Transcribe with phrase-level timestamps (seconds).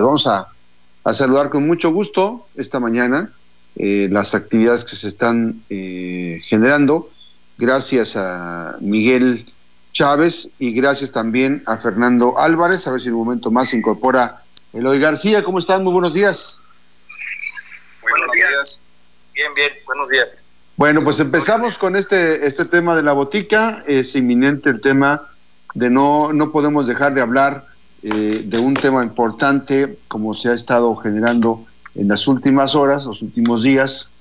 [0.00, 0.06] días.
[0.06, 3.32] Vamos a, saludar con mucho gusto esta mañana
[3.76, 7.10] eh, las actividades que se están eh, generando.
[7.58, 9.46] Gracias a Miguel
[9.92, 12.86] Chávez y gracias también a Fernando Álvarez.
[12.86, 14.42] A ver si en un momento más se incorpora
[14.72, 15.42] Eloy García.
[15.42, 15.84] ¿Cómo están?
[15.84, 16.62] Muy buenos días.
[18.02, 18.82] Buenos días.
[19.34, 19.70] Bien, bien.
[19.86, 20.44] Buenos días.
[20.76, 23.84] Bueno, pues empezamos con este, este tema de la botica.
[23.86, 25.28] Es inminente el tema
[25.74, 27.69] de no, no podemos dejar de hablar
[28.02, 31.64] eh, de un tema importante como se ha estado generando
[31.94, 34.12] en las últimas horas, los últimos días,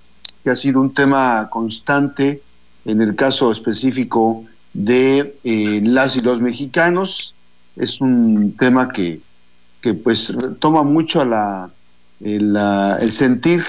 [0.44, 2.42] que ha sido un tema constante
[2.86, 7.36] en el caso específico de eh, las y los mexicanos.
[7.76, 9.22] Es un tema que,
[9.82, 11.70] que pues toma mucho la,
[12.22, 12.56] el,
[13.02, 13.64] el sentir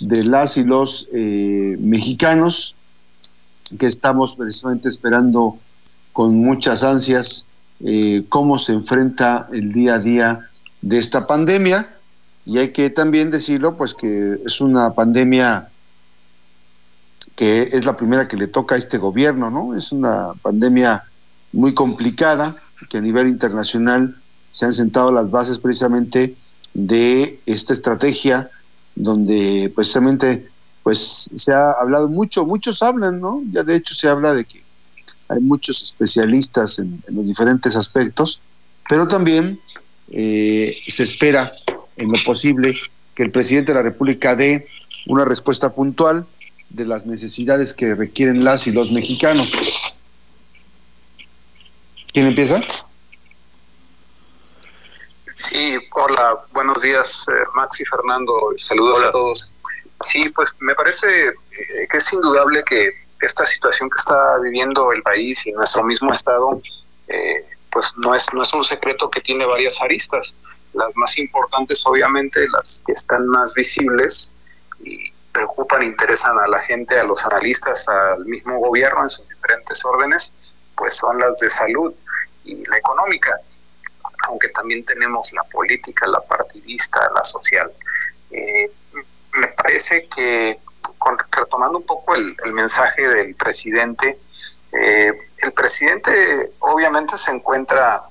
[0.00, 2.74] de las y los eh, mexicanos
[3.78, 5.58] que estamos precisamente esperando
[6.12, 7.46] con muchas ansias
[7.84, 10.50] eh, cómo se enfrenta el día a día
[10.82, 11.86] de esta pandemia
[12.44, 15.68] y hay que también decirlo pues que es una pandemia
[17.34, 19.74] que es la primera que le toca a este gobierno, ¿no?
[19.76, 21.04] Es una pandemia
[21.52, 22.54] muy complicada
[22.88, 24.16] que a nivel internacional
[24.50, 26.34] se han sentado las bases precisamente
[26.72, 28.50] de esta estrategia
[28.94, 30.48] donde precisamente
[30.82, 33.42] pues se ha hablado mucho, muchos hablan, ¿no?
[33.50, 34.64] Ya de hecho se habla de que
[35.28, 38.40] hay muchos especialistas en, los diferentes aspectos,
[38.88, 39.60] pero también
[40.10, 41.52] eh, se espera
[41.96, 42.76] en lo posible
[43.14, 44.68] que el presidente de la República dé
[45.06, 46.26] una respuesta puntual
[46.70, 49.52] de las necesidades que requieren las y los mexicanos.
[52.12, 52.60] ¿Quién empieza?
[55.36, 59.52] Sí, hola, buenos días, eh, Max y Fernando, saludos a todos.
[60.00, 61.34] Sí, pues me parece eh,
[61.90, 66.60] que es indudable que esta situación que está viviendo el país y nuestro mismo estado,
[67.08, 70.34] eh, pues no es, no es un secreto que tiene varias aristas.
[70.72, 74.30] Las más importantes, obviamente, las que están más visibles
[74.80, 79.84] y preocupan, interesan a la gente, a los analistas, al mismo gobierno en sus diferentes
[79.84, 80.34] órdenes,
[80.76, 81.94] pues son las de salud
[82.44, 83.40] y la económica
[84.28, 87.72] aunque también tenemos la política, la partidista, la social.
[88.30, 88.68] Eh,
[89.34, 90.58] me parece que,
[91.30, 94.18] retomando un poco el, mensaje del presidente,
[94.72, 98.04] eh, el presidente obviamente se encuentra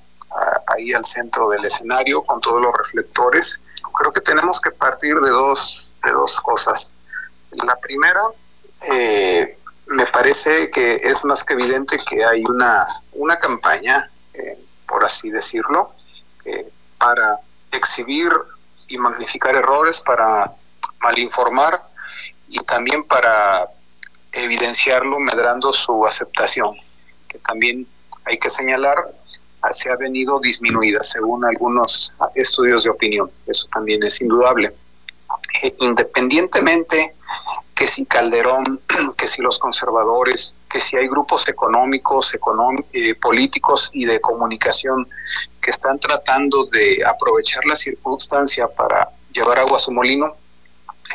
[0.67, 3.59] ahí al centro del escenario con todos los reflectores.
[3.97, 6.94] Creo que tenemos que partir de dos, de dos cosas.
[7.51, 8.22] La primera,
[8.91, 9.57] eh,
[9.88, 14.09] me parece que es más que evidente que hay una, una campaña
[14.88, 15.94] por así decirlo,
[16.45, 17.39] eh, para
[17.72, 18.31] exhibir
[18.88, 20.53] y magnificar errores, para
[21.00, 21.84] malinformar
[22.55, 23.69] y también para
[24.31, 26.75] evidenciarlo medrando su aceptación,
[27.27, 27.88] que también
[28.25, 29.05] hay que señalar
[29.71, 33.31] se ha venido disminuida según algunos estudios de opinión.
[33.47, 34.75] Eso también es indudable.
[35.63, 37.16] Eh, independientemente
[37.73, 38.79] que si Calderón,
[39.17, 42.33] que si los conservadores, que si hay grupos económicos,
[42.93, 45.07] eh, políticos y de comunicación
[45.61, 50.35] que están tratando de aprovechar la circunstancia para llevar agua a su molino,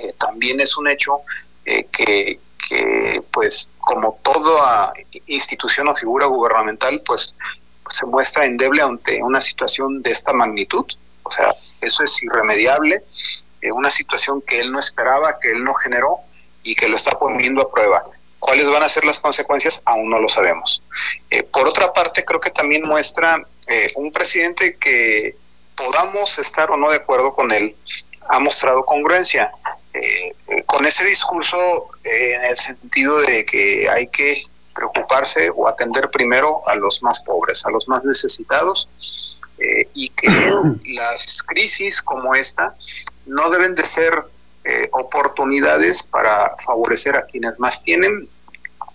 [0.03, 1.21] eh, también es un hecho
[1.65, 4.93] que, que, pues, como toda
[5.27, 7.37] institución o figura gubernamental, pues
[7.89, 10.87] se muestra endeble ante una situación de esta magnitud.
[11.23, 13.05] O sea, eso es irremediable
[13.69, 16.21] una situación que él no esperaba, que él no generó
[16.63, 18.03] y que lo está poniendo a prueba.
[18.39, 19.83] ¿Cuáles van a ser las consecuencias?
[19.85, 20.83] Aún no lo sabemos.
[21.29, 25.37] Eh, por otra parte, creo que también muestra eh, un presidente que
[25.77, 27.77] podamos estar o no de acuerdo con él,
[28.29, 29.53] ha mostrado congruencia.
[29.93, 36.67] Eh, con ese discurso en el sentido de que hay que preocuparse o atender primero
[36.69, 38.89] a los más pobres, a los más necesitados,
[39.95, 40.29] y que
[40.95, 42.75] las crisis como esta
[43.27, 44.25] no deben de ser
[44.63, 48.29] eh, oportunidades para favorecer a quienes más tienen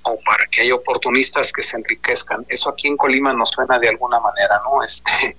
[0.03, 2.45] o para que haya oportunistas que se enriquezcan.
[2.49, 4.83] Eso aquí en Colima nos suena de alguna manera, ¿no?
[4.85, 5.35] Este,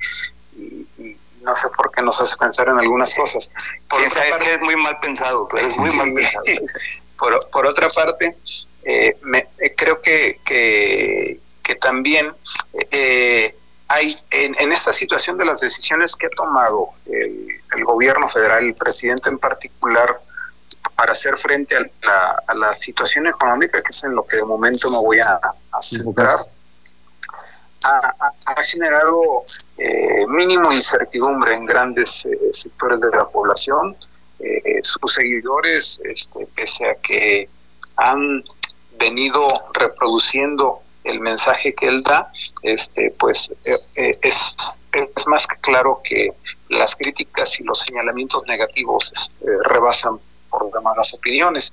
[1.47, 3.51] no sé por qué nos hace pensar en algunas cosas.
[3.89, 6.45] Por es muy mal pensado, es muy mal pensado.
[7.51, 8.37] por, otra parte,
[8.85, 12.35] eh, me, eh, creo que, que, que también
[13.89, 19.29] hay en, esta situación de las decisiones que ha tomado el, gobierno federal, el presidente
[19.29, 20.21] en particular,
[20.97, 24.99] para hacer frente a la, situación económica, que es en lo que de momento me
[24.99, 25.41] voy a,
[25.81, 26.37] centrar,
[27.85, 29.43] ha, generado
[29.79, 29.96] eh,
[30.29, 33.97] mínimo incertidumbre en grandes eh, sectores de la población.
[34.39, 37.49] Eh, sus seguidores, este, pese a que
[37.97, 38.45] han
[38.99, 42.31] venido reproduciendo el mensaje que él da,
[42.63, 43.51] este, pues
[43.97, 44.57] eh, es,
[45.27, 46.33] más que claro que
[46.69, 50.19] las críticas y los señalamientos negativos eh, rebasan
[50.51, 51.73] por demás las opiniones.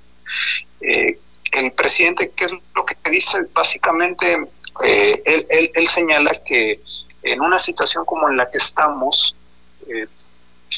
[0.79, 3.39] El presidente, ¿qué es lo que dice?
[3.53, 4.47] Básicamente,
[4.83, 6.79] él, señala que
[7.23, 9.35] en una situación como en la que estamos,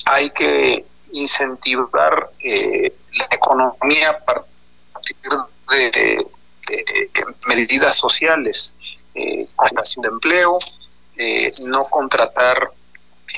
[0.06, 5.18] hay que incentivar la economía a partir
[5.70, 6.26] de,
[7.48, 8.76] medidas sociales,
[9.70, 10.60] creación de empleo,
[11.18, 12.72] eh, no contratar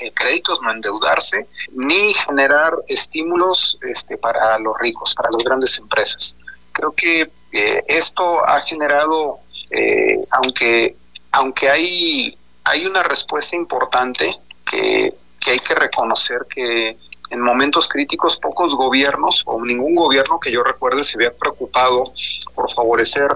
[0.00, 6.36] eh, créditos, no endeudarse, ni generar estímulos este, para los ricos, para las grandes empresas.
[6.72, 9.38] Creo que eh, esto ha generado,
[10.30, 10.96] aunque,
[11.32, 12.37] aunque hay,
[12.68, 14.38] hay una respuesta importante
[14.70, 16.96] que, que hay que reconocer que
[17.30, 22.04] en momentos críticos pocos gobiernos o ningún gobierno que yo recuerde se había preocupado
[22.54, 23.28] por favorecer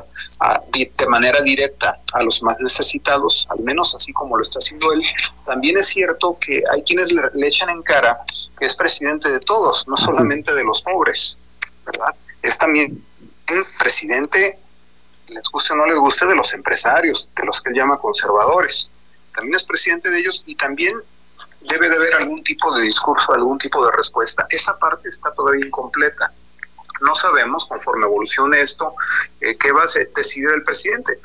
[0.72, 5.02] de manera directa a los más necesitados, al menos así como lo está haciendo él.
[5.44, 8.24] También es cierto que hay quienes le, echan en cara
[8.58, 11.38] que es presidente de todos, no solamente de los pobres,
[11.84, 12.14] ¿verdad?
[12.42, 13.04] Es también
[13.78, 14.52] presidente,
[15.28, 18.90] les guste o no les guste, de los empresarios, de los que él llama conservadores.
[19.34, 20.92] También es presidente de ellos y también
[21.68, 24.46] debe de haber algún tipo de discurso, algún tipo de respuesta.
[24.50, 26.32] Esa parte está todavía incompleta.
[27.00, 28.94] No sabemos, conforme evolucione esto,
[29.40, 31.18] eh, qué va a decidir el presidente.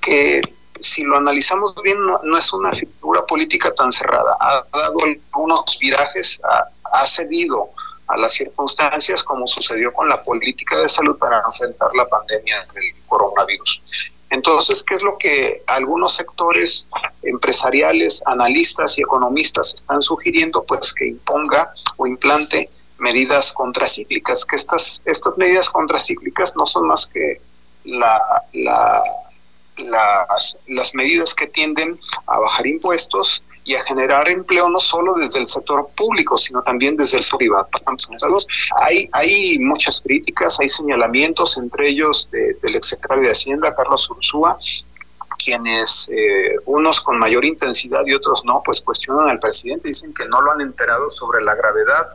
[0.00, 0.40] Que,
[0.80, 4.36] si lo analizamos bien, no, es una figura política tan cerrada.
[4.40, 7.70] Ha dado algunos virajes, ha cedido
[8.08, 12.84] a las circunstancias como sucedió con la política de salud para enfrentar la pandemia del
[13.06, 13.82] coronavirus.
[14.30, 16.88] Entonces, ¿qué es lo que algunos sectores
[17.22, 20.64] empresariales, analistas y economistas están sugiriendo?
[20.64, 27.06] Pues que imponga o implante medidas contracíclicas, que estas, estas medidas contracíclicas no son más
[27.06, 27.40] que
[27.84, 28.20] la,
[28.52, 29.02] la,
[29.76, 31.90] las, las medidas que tienden
[32.26, 36.96] a bajar impuestos y a generar empleo no solo desde el sector público, sino también
[36.96, 37.68] desde el privado.
[38.80, 44.56] Hay, hay muchas críticas, hay señalamientos, entre ellos del exsecretario de Hacienda, Carlos Ursúa,
[45.44, 50.26] quienes eh, unos con mayor intensidad y otros no, pues cuestionan al presidente, dicen que
[50.26, 52.08] no lo han enterado sobre la gravedad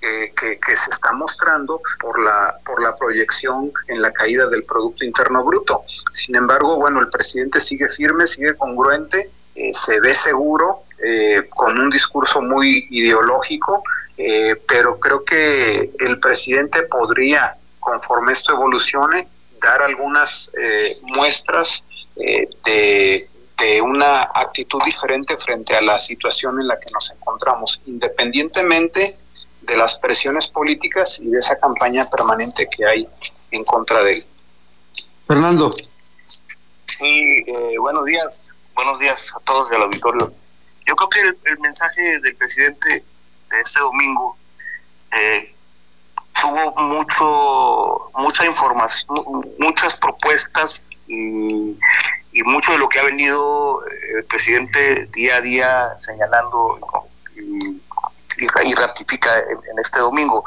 [0.00, 5.04] que, que, se está mostrando por la, por la proyección en la caída del Producto
[5.04, 5.82] Interno Bruto.
[6.10, 11.80] Sin embargo, bueno, el presidente sigue firme, sigue congruente, eh, se ve seguro eh, con
[11.80, 13.82] un discurso muy ideológico,
[14.16, 19.26] eh, pero creo que el presidente podría, conforme esto evolucione,
[19.60, 21.82] dar algunas eh, muestras
[22.14, 23.28] de,
[23.58, 29.04] de una actitud diferente frente a la situación en la que nos encontramos, independientemente
[29.62, 33.08] de las presiones políticas y de esa campaña permanente que hay
[33.50, 34.26] en contra de él.
[35.26, 35.70] Fernando.
[36.86, 37.44] Sí,
[37.78, 38.51] buenos días.
[38.74, 40.32] Buenos días a todos del auditorio.
[40.86, 43.04] Yo creo que el, mensaje del presidente
[43.50, 44.36] de este domingo
[45.12, 45.54] eh,
[46.40, 49.06] tuvo mucho mucha información,
[49.58, 51.78] muchas propuestas y,
[52.44, 56.80] mucho de lo que ha venido eh, el presidente día a día señalando
[57.36, 60.44] y, ratifica en, este domingo.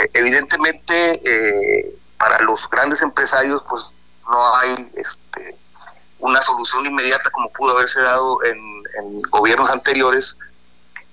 [0.00, 3.94] Eh, evidentemente, para los grandes empresarios, pues
[4.28, 5.56] no hay este,
[6.20, 10.36] una solución inmediata como pudo haberse dado en en gobiernos anteriores.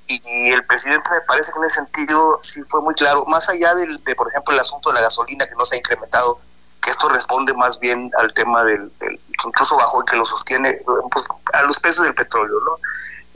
[0.07, 0.21] Y,
[0.51, 4.03] el presidente me parece que en ese sentido sí fue muy claro, más allá del,
[4.03, 6.39] de, por ejemplo, el asunto de la gasolina que no se ha incrementado,
[6.81, 8.91] que esto responde más bien al tema del,
[9.45, 12.77] incluso bajo y que lo sostiene pues, a los precios del petróleo, ¿no?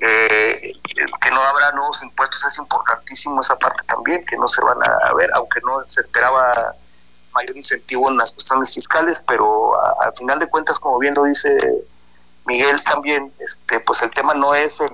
[0.02, 0.72] Eh,
[1.20, 5.14] que no habrá nuevos impuestos es importantísimo esa parte también, que no se van a
[5.16, 6.74] ver, aunque no se esperaba
[7.34, 11.58] mayor incentivo en las cuestiones fiscales, pero al final de cuentas, como bien lo dice
[12.46, 14.92] Miguel también, este, pues el tema no es el,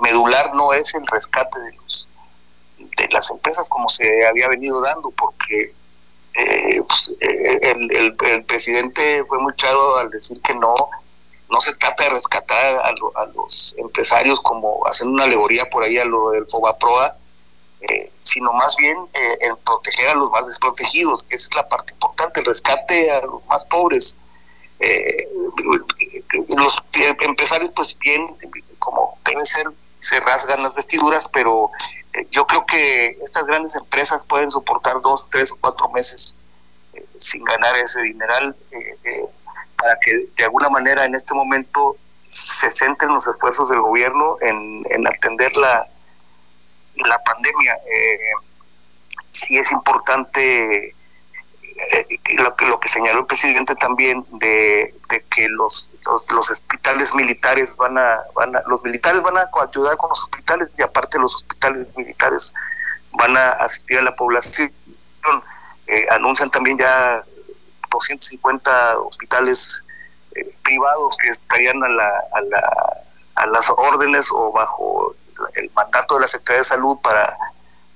[0.00, 2.08] medular, no es el rescate de los
[2.96, 5.74] de las empresas como se había venido dando, porque
[6.34, 10.74] eh, pues, eh, el, presidente fue muy claro al decir que no,
[11.50, 12.92] no se trata de rescatar a,
[13.34, 17.16] los empresarios como haciendo una alegoría por ahí a lo del Fobaproa,
[17.88, 18.96] eh, sino más bien
[19.40, 23.20] en proteger a los más desprotegidos, que esa es la parte importante, el rescate a
[23.22, 24.16] los más pobres.
[24.80, 25.28] Eh,
[26.56, 26.82] los
[27.20, 28.36] empresarios pues bien,
[28.78, 29.66] como debe ser,
[29.98, 31.70] se rasgan las vestiduras, pero
[32.14, 36.36] eh, yo creo que estas grandes empresas pueden soportar dos, tres o cuatro meses
[36.92, 39.24] eh, sin ganar ese dineral eh,
[39.76, 41.96] para que de alguna manera en este momento
[42.28, 45.86] se centren los esfuerzos del gobierno en, en atender la,
[46.96, 47.76] la pandemia.
[49.30, 50.94] sí es importante
[51.76, 54.94] eh, lo, que, lo que señaló el presidente también de,
[55.34, 60.08] que los, los, hospitales militares van a, van a, los militares van a ayudar con
[60.10, 62.54] los hospitales y aparte los hospitales militares
[63.12, 64.72] van a asistir a la población.
[65.86, 67.22] Eh, anuncian también ya
[67.90, 69.82] 250 hospitales
[70.36, 73.02] eh, privados que estarían a, la, a, la,
[73.34, 75.14] a las órdenes o bajo
[75.56, 77.36] el mandato de la Secretaría de Salud para,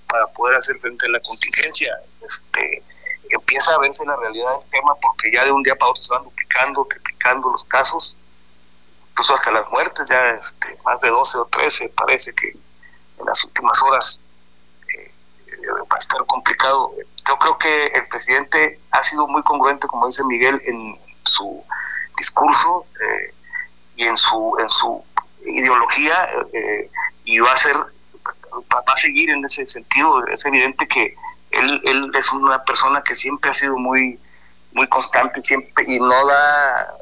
[0.09, 1.97] para poder hacer frente a la contingencia.
[2.27, 2.83] Este,
[3.31, 6.15] empieza a verse la realidad del tema porque ya de un día para otro se
[6.15, 8.17] van duplicando, triplicando los casos,
[9.11, 13.45] incluso hasta las muertes, ya este, más de 12 o 13 parece que en las
[13.45, 14.21] últimas horas
[14.95, 15.13] eh,
[15.91, 16.93] va a estar complicado.
[17.29, 21.63] Yo creo que el presidente ha sido muy congruente, como dice Miguel, en su
[22.17, 23.35] discurso eh,
[23.97, 25.05] y en su en su
[25.47, 26.91] ideología eh,
[27.25, 27.77] y va a ser
[28.73, 30.27] va a seguir en ese sentido.
[30.27, 31.17] Es evidente que
[31.51, 34.17] él, él es una persona que siempre ha sido muy,
[34.73, 36.95] muy constante siempre y no da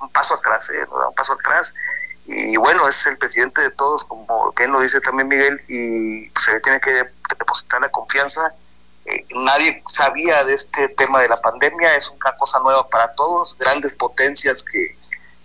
[0.00, 0.86] un paso atrás, ¿eh?
[0.90, 1.74] no da un paso atrás.
[2.26, 6.52] Y bueno, es el presidente de todos, como bien lo dice también Miguel, y se
[6.52, 6.92] le tiene que
[7.38, 8.52] depositar la confianza.
[9.06, 13.56] Eh, nadie sabía de este tema de la pandemia, es una cosa nueva para todos,
[13.58, 14.94] grandes potencias que,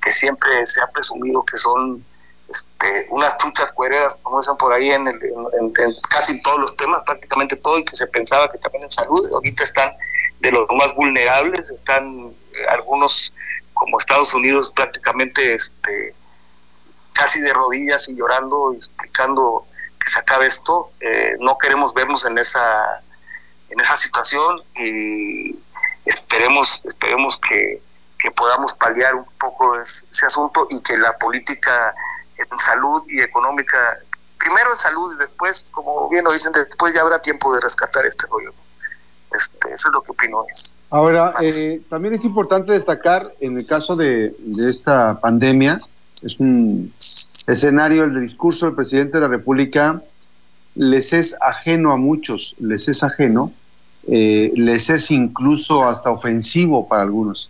[0.02, 2.06] que siempre se ha presumido que son
[2.54, 5.06] este, unas chuchas cuereras, como dicen por ahí, en,
[6.10, 9.64] casi todos los temas, prácticamente todo, y que se pensaba que también en salud, ahorita
[9.64, 9.92] están
[10.40, 13.34] de los más vulnerables, están eh, algunos
[13.74, 16.14] como Estados Unidos prácticamente este,
[17.14, 19.66] casi de rodillas y llorando explicando
[20.00, 20.92] que se acabe esto.
[21.00, 23.02] Eh, no queremos vernos en esa
[23.70, 25.56] en esa situación y
[26.06, 27.82] esperemos esperemos que,
[28.20, 31.96] que podamos paliar un poco ese asunto y que la política
[32.38, 33.78] en salud y económica,
[34.38, 38.06] primero en salud y después, como bien lo dicen, después ya habrá tiempo de rescatar
[38.06, 38.54] este rollo.
[39.34, 40.46] Este, eso es lo que opino.
[40.90, 44.36] Ahora, eh, también es importante destacar en el caso de,
[44.68, 45.80] esta pandemia,
[46.22, 46.94] es un
[47.48, 50.02] escenario, el discurso del presidente de la República
[50.76, 53.52] les es ajeno a muchos, les es ajeno,
[54.08, 57.50] eh, les es incluso hasta ofensivo para algunos.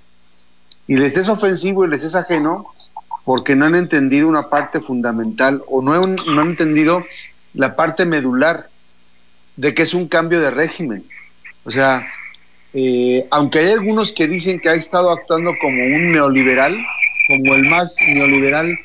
[0.87, 2.72] Y les es ofensivo y les es ajeno
[3.25, 7.03] porque no han entendido una parte fundamental o no han, no han entendido
[7.53, 8.69] la parte medular
[9.55, 11.05] de que es un cambio de régimen.
[11.63, 12.05] O sea,
[12.73, 16.75] eh, aunque hay algunos que dicen que ha estado actuando como un neoliberal,
[17.27, 18.77] como el más neoliberal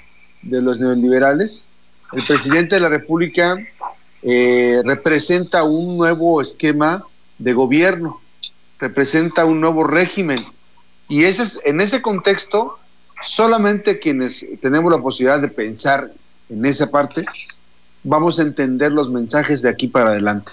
[0.42, 1.68] de los neoliberales,
[2.12, 3.56] el presidente de la República
[4.22, 7.04] eh, representa un nuevo esquema
[7.38, 8.20] de gobierno,
[8.78, 10.38] representa un nuevo régimen.
[11.08, 12.78] Y ese es, en ese contexto
[13.22, 16.12] solamente quienes tenemos la posibilidad de pensar
[16.48, 17.24] en esa parte,
[18.04, 20.52] vamos a entender los mensajes de aquí para adelante.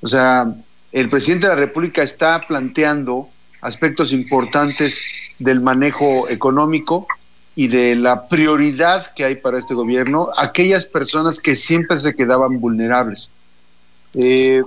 [0.00, 0.54] O sea,
[0.92, 3.28] el presidente de la República está planteando
[3.60, 7.06] aspectos importantes del manejo económico
[7.56, 12.60] y de la prioridad que hay para este gobierno, aquellas personas que siempre se quedaban
[12.60, 13.30] vulnerables.
[14.14, 14.62] Eh,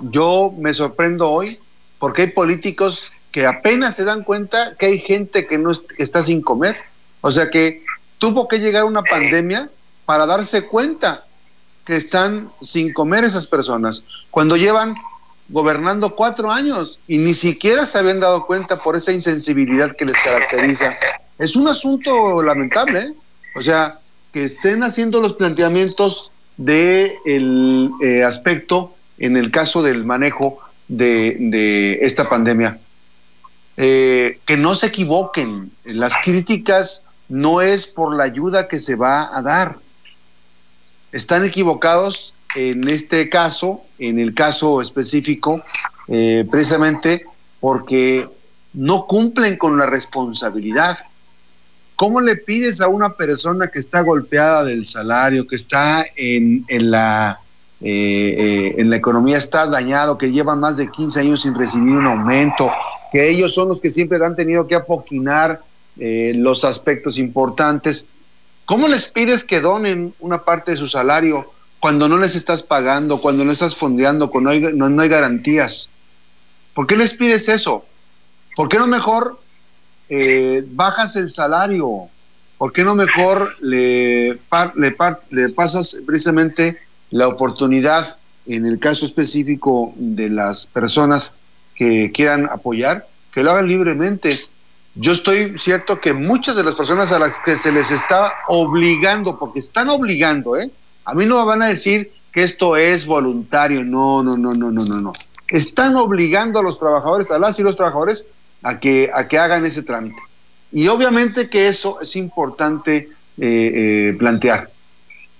[0.00, 1.58] yo me sorprendo hoy
[1.98, 6.40] porque hay políticos que apenas se dan cuenta que hay gente que no está sin
[6.40, 6.74] comer.
[7.20, 7.84] O sea que
[8.16, 9.68] tuvo que llegar una pandemia
[10.06, 11.26] para darse cuenta
[11.84, 14.94] que están sin comer esas personas, cuando llevan
[15.50, 20.14] gobernando cuatro años y ni siquiera se habían dado cuenta por esa insensibilidad que les
[20.14, 20.94] caracteriza.
[21.38, 23.14] Es un asunto lamentable, ¿eh?
[23.54, 24.00] o sea,
[24.32, 31.36] que estén haciendo los planteamientos de el eh, aspecto en el caso del manejo de,
[31.38, 32.80] de esta pandemia.
[33.78, 39.36] Eh, que no se equivoquen, las críticas no es por la ayuda que se va
[39.36, 39.78] a dar.
[41.12, 45.62] Están equivocados en este caso, en el caso específico,
[46.08, 47.26] eh, precisamente
[47.60, 48.28] porque
[48.72, 50.98] no cumplen con la responsabilidad.
[51.96, 56.90] ¿Cómo le pides a una persona que está golpeada del salario, que está en, en
[56.90, 57.40] la,
[57.80, 62.06] eh, en la economía, está dañado, que lleva más de 15 años sin recibir un
[62.06, 62.70] aumento,
[63.16, 65.62] que ellos son los que siempre han tenido que apoquinar
[65.98, 68.08] eh, los aspectos importantes.
[68.66, 73.22] ¿Cómo les pides que donen una parte de su salario cuando no les estás pagando,
[73.22, 75.88] cuando no estás fondeando, cuando no hay, garantías?
[76.74, 77.86] ¿Por qué les pides eso?
[78.54, 79.40] ¿Por qué no mejor
[80.10, 82.10] eh, bajas el salario?
[82.58, 84.38] ¿Por qué no mejor le,
[84.74, 84.96] le,
[85.30, 86.76] le pasas precisamente
[87.10, 91.32] la oportunidad, en el caso específico de las personas
[91.76, 94.40] que quieran apoyar, que lo hagan libremente.
[94.94, 99.38] Yo estoy cierto que muchas de las personas a las que se les está obligando,
[99.38, 100.70] porque están obligando, ¿eh?
[101.04, 104.70] A mí no me van a decir que esto es voluntario, no, no, no, no,
[104.70, 105.12] no, no, no.
[105.48, 108.26] están obligando a los trabajadores, a las y los trabajadores,
[108.62, 110.20] a que, a que hagan ese trámite.
[110.72, 114.70] Y obviamente que eso es importante eh, eh, plantear.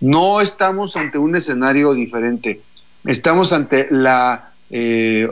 [0.01, 2.61] No estamos ante un escenario diferente,
[3.05, 5.29] estamos ante la eh,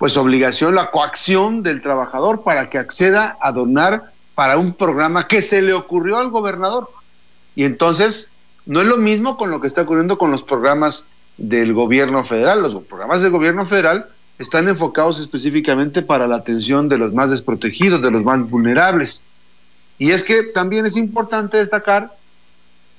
[0.00, 5.42] pues obligación, la coacción del trabajador para que acceda a donar para un programa que
[5.42, 6.88] se le ocurrió al gobernador.
[7.54, 11.74] Y entonces, no es lo mismo con lo que está ocurriendo con los programas del
[11.74, 12.62] gobierno federal.
[12.62, 18.00] Los programas del gobierno federal están enfocados específicamente para la atención de los más desprotegidos,
[18.00, 19.22] de los más vulnerables.
[19.98, 22.16] Y es que también es importante destacar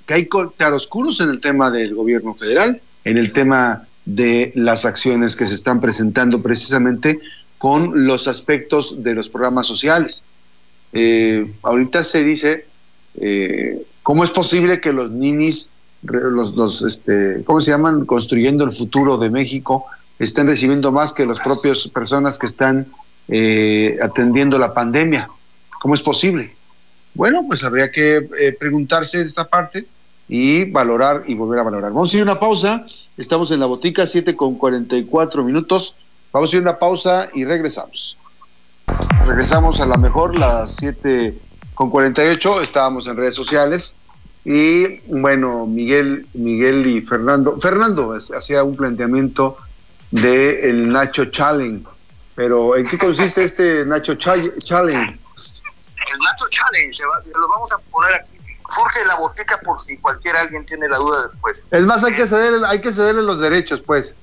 [0.05, 5.36] que hay claroscuros en el tema del gobierno federal, en el tema de las acciones
[5.36, 7.20] que se están presentando precisamente
[7.58, 10.24] con los aspectos de los programas sociales.
[10.94, 12.65] Eh, ahorita se dice,
[13.15, 15.70] eh, ¿cómo es posible que los ninis,
[16.01, 18.06] los, los este, ¿cómo se llaman?
[18.06, 19.86] Construyendo el futuro de México,
[20.20, 22.88] estén recibiendo más que las propias personas que están
[23.27, 25.30] eh, atendiendo la pandemia?
[25.80, 26.53] ¿Cómo es posible?
[27.13, 28.27] Bueno, pues habría que
[28.60, 29.86] preguntarse esta parte
[30.34, 31.92] y valorar y volver a valorar.
[31.92, 32.86] Vamos a ir a una pausa.
[33.18, 35.98] Estamos en la botica, 7 con 44 minutos.
[36.32, 38.18] Vamos a ir a una pausa y regresamos.
[39.28, 41.38] Regresamos a la mejor, las 7
[41.74, 42.62] con 48.
[42.62, 43.98] Estábamos en redes sociales.
[44.46, 47.60] Y bueno, Miguel, Miguel y Fernando.
[47.60, 49.58] Fernando hacía un planteamiento
[50.12, 51.86] de el Nacho Challenge.
[52.36, 54.48] Pero ¿en qué consiste este Nacho Challenge?
[54.48, 57.04] El Nacho Challenge,
[57.38, 58.40] lo vamos a poner aquí
[58.72, 61.66] surge la botica por si cualquier alguien tiene la duda después.
[61.72, 64.18] Es más, hay que cederle, hay que cederle los derechos, pues.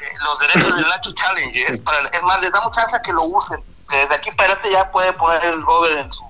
[0.00, 1.64] Eh, los derechos del Nacho Challenge.
[1.68, 3.62] Es, para, es más, les damos chance a que lo usen.
[3.88, 6.24] Desde aquí para adelante ya puede poner el Robert en su,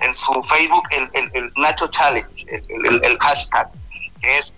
[0.00, 3.70] en su Facebook el, el, Nacho Challenge, el, el, hashtag,
[4.20, 4.54] que es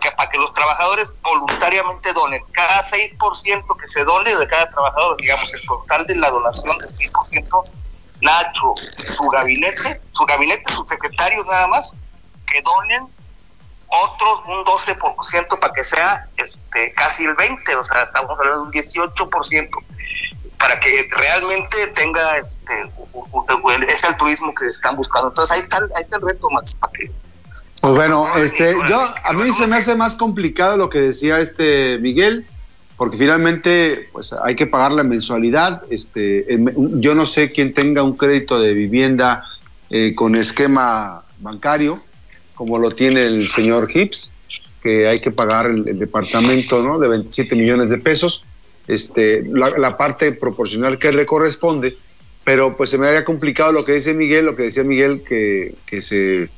[0.00, 2.42] que, para que los trabajadores voluntariamente donen.
[2.52, 6.96] Cada 6% que se done de cada trabajador, digamos, el total de la donación del
[6.96, 7.74] 6%,
[8.24, 11.94] Nacho, su gabinete, su gabinete, sus secretarios nada más,
[12.46, 13.06] que donen
[13.86, 18.66] otros un 12% para que sea este casi el 20, o sea, estamos hablando de
[18.66, 19.68] un 18%
[20.58, 22.90] para que realmente tenga este
[23.88, 25.28] ese altruismo que están buscando.
[25.28, 27.10] Entonces ahí está, ahí está el reto, Max, para que
[27.82, 31.98] pues bueno, este, yo a mí se me hace más complicado lo que decía este
[31.98, 32.46] Miguel
[32.96, 35.82] porque finalmente pues hay que pagar la mensualidad.
[35.90, 39.44] Este, yo no sé quién tenga un crédito de vivienda
[39.90, 41.98] eh, con esquema bancario,
[42.54, 44.32] como lo tiene el señor Hips,
[44.82, 46.98] que hay que pagar el, departamento ¿no?
[46.98, 48.44] de 27 millones de pesos,
[48.86, 51.96] este, la, parte proporcional que le corresponde,
[52.44, 55.74] pero pues se me había complicado lo que dice Miguel, lo que decía Miguel, que,
[55.86, 56.48] que se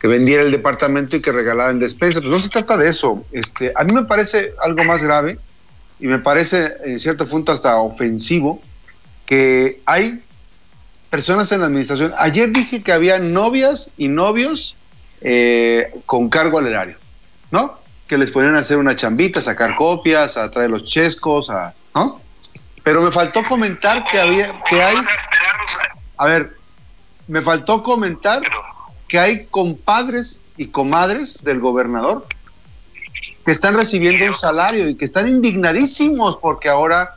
[0.00, 2.20] que vendiera el departamento y que regalara en despensa.
[2.20, 3.24] Pues no se trata de eso.
[3.32, 5.38] Este, a mí me parece algo más grave
[6.04, 8.60] y me parece en cierto punto hasta ofensivo
[9.24, 10.22] que hay
[11.08, 12.12] personas en la administración.
[12.18, 14.76] Ayer dije que había novias y novios
[15.22, 16.98] eh, con cargo al erario,
[17.50, 17.78] ¿no?
[18.06, 22.20] Que les ponían a hacer una chambita, sacar copias, a traer los chescos, a, ¿no?
[22.82, 24.98] Pero me faltó comentar que había, que hay,
[26.18, 26.54] a ver,
[27.28, 28.42] me faltó comentar
[29.08, 32.26] que hay compadres y comadres del gobernador
[33.44, 37.16] que están recibiendo un salario y que están indignadísimos porque ahora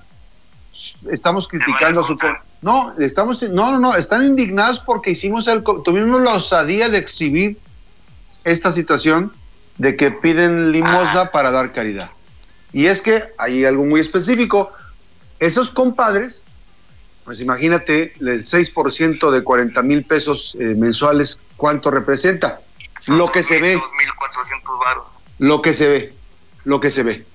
[1.09, 2.15] estamos criticando a su
[2.61, 7.57] no estamos no no no están indignados porque hicimos el tuvimos la osadía de exhibir
[8.43, 9.33] esta situación
[9.77, 12.09] de que piden limosna para dar caridad.
[12.73, 14.71] Y es que hay algo muy específico.
[15.39, 16.43] Esos compadres
[17.25, 22.61] pues imagínate el 6% de 40 mil pesos eh, mensuales cuánto representa
[23.09, 23.79] lo que se ve.
[25.37, 26.16] lo que se ve
[26.67, 27.25] lo que se ve.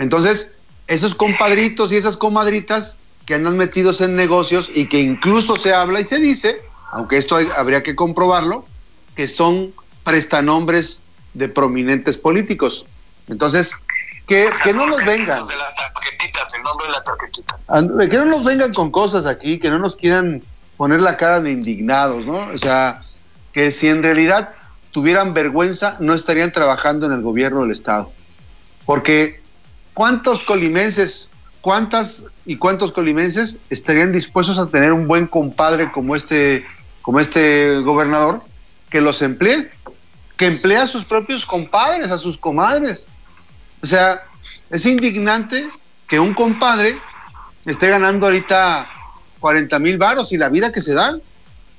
[0.00, 0.58] Entonces,
[0.88, 6.00] esos compadritos y esas comadritas que andan metidos en negocios y que incluso se habla
[6.00, 6.60] y se dice,
[6.90, 8.66] aunque esto habría que comprobarlo,
[9.14, 11.02] que son prestanombres
[11.34, 12.86] de prominentes políticos.
[13.28, 13.72] Entonces,
[14.26, 15.46] que, que no nos vengan.
[18.10, 20.42] Que no nos vengan con cosas aquí, que no nos quieran
[20.76, 22.36] poner la cara de indignados, ¿no?
[22.52, 23.04] O sea,
[23.52, 24.52] que si en realidad
[24.90, 28.10] tuvieran vergüenza, no estarían trabajando en el gobierno del Estado.
[28.86, 29.40] Porque
[29.94, 31.28] ¿cuántos colimenses,
[31.60, 36.66] cuántas y cuántos colimenses estarían dispuestos a tener un buen compadre como este,
[37.02, 38.42] como este gobernador
[38.90, 39.70] que los emplee,
[40.36, 43.06] que emplea a sus propios compadres, a sus comadres?
[43.82, 44.22] O sea,
[44.70, 45.68] es indignante
[46.06, 46.98] que un compadre
[47.64, 48.88] esté ganando ahorita
[49.40, 51.22] 40 mil varos y la vida que se dan,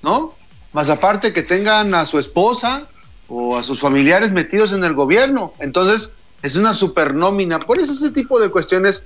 [0.01, 0.35] ¿no?
[0.73, 2.87] Más aparte que tengan a su esposa
[3.27, 5.53] o a sus familiares metidos en el gobierno.
[5.59, 7.59] Entonces, es una supernómina.
[7.59, 9.03] Por eso ese tipo de cuestiones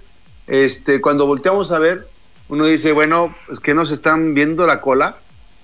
[0.48, 2.06] este, cuando volteamos a ver,
[2.50, 5.16] uno dice, bueno, es que nos están viendo la cola,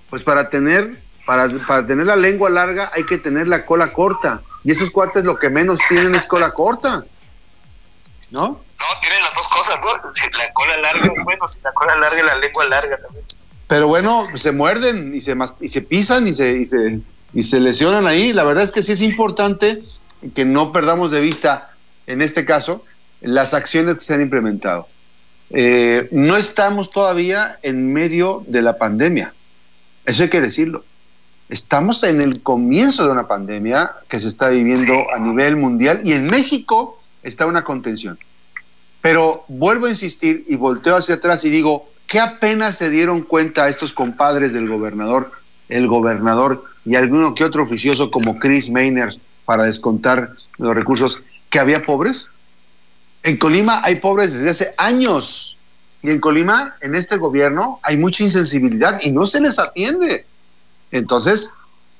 [0.08, 4.40] pues para tener, para, para tener la lengua larga hay que tener la cola corta.
[4.64, 7.04] Y esos cuates lo que menos tienen es cola corta.
[8.30, 8.42] ¿No?
[8.48, 9.92] No, tienen las dos cosas, ¿no?
[10.38, 13.24] La cola larga, bueno, si la cola larga y la lengua larga también.
[13.68, 17.00] Pero bueno, se muerden y se, y se pisan y se, y se,
[17.34, 18.32] y se lesionan ahí.
[18.32, 19.82] La verdad es que sí es importante
[20.34, 21.70] que no perdamos de vista,
[22.06, 22.84] en este caso,
[23.20, 24.88] las acciones que se han implementado.
[25.50, 29.32] Eh, no estamos todavía en medio de la pandemia.
[30.04, 30.84] Eso hay que decirlo.
[31.48, 36.12] Estamos en el comienzo de una pandemia que se está viviendo a nivel mundial y
[36.12, 38.18] en México está una contención.
[39.00, 43.68] Pero vuelvo a insistir y volteo hacia atrás y digo, ¿qué apenas se dieron cuenta
[43.68, 45.30] estos compadres del gobernador,
[45.68, 49.14] el gobernador y alguno que otro oficioso como Chris Maynard
[49.46, 52.28] para descontar los recursos, que había pobres?
[53.22, 55.56] En Colima hay pobres desde hace años.
[56.02, 60.26] Y en Colima, en este gobierno, hay mucha insensibilidad y no se les atiende.
[60.90, 61.54] Entonces,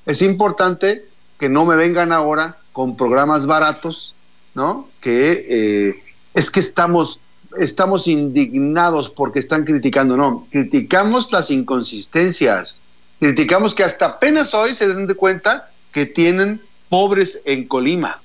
[0.05, 4.15] es importante que no me vengan ahora con programas baratos,
[4.55, 4.89] ¿no?
[5.01, 6.03] Que eh,
[6.35, 7.19] es que estamos,
[7.59, 10.17] estamos indignados porque están criticando.
[10.17, 12.83] No, criticamos las inconsistencias.
[13.19, 18.21] Criticamos que hasta apenas hoy se den de cuenta que tienen pobres en Colima.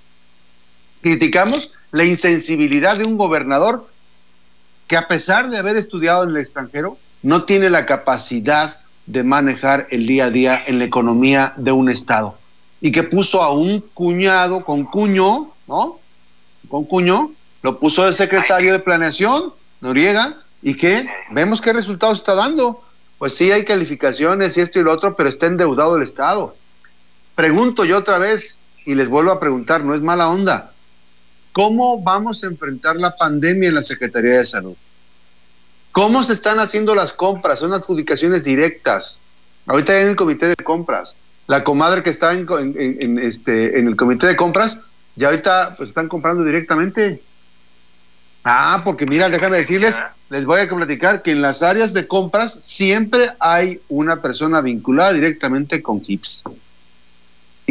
[1.02, 3.88] Criticamos la insensibilidad de un gobernador
[4.88, 9.88] que a pesar de haber estudiado en el extranjero, no tiene la capacidad de manejar
[9.90, 12.38] el día a día en la economía de un Estado.
[12.82, 16.00] Y que puso a un cuñado con cuño, ¿no?
[16.68, 22.36] Con cuño, lo puso de secretario de planeación, Noriega, y que vemos qué resultados está
[22.36, 22.84] dando.
[23.18, 26.56] Pues sí, hay calificaciones y esto y lo otro, pero está endeudado el Estado.
[27.36, 30.72] Pregunto yo otra vez, y les vuelvo a preguntar, no es mala onda.
[31.54, 34.76] ¿Cómo vamos a enfrentar la pandemia en la Secretaría de Salud?
[35.92, 37.60] ¿Cómo se están haciendo las compras?
[37.60, 39.20] Son adjudicaciones directas.
[39.66, 41.16] Ahorita en el comité de compras.
[41.48, 44.84] La comadre que está en, este, en el comité de compras,
[45.16, 47.22] ya ahorita pues están comprando directamente.
[48.46, 52.54] Ah, porque mira, déjame decirles, les voy a platicar que en las áreas de compras
[52.54, 56.46] siempre hay una persona vinculada directamente con HIPS.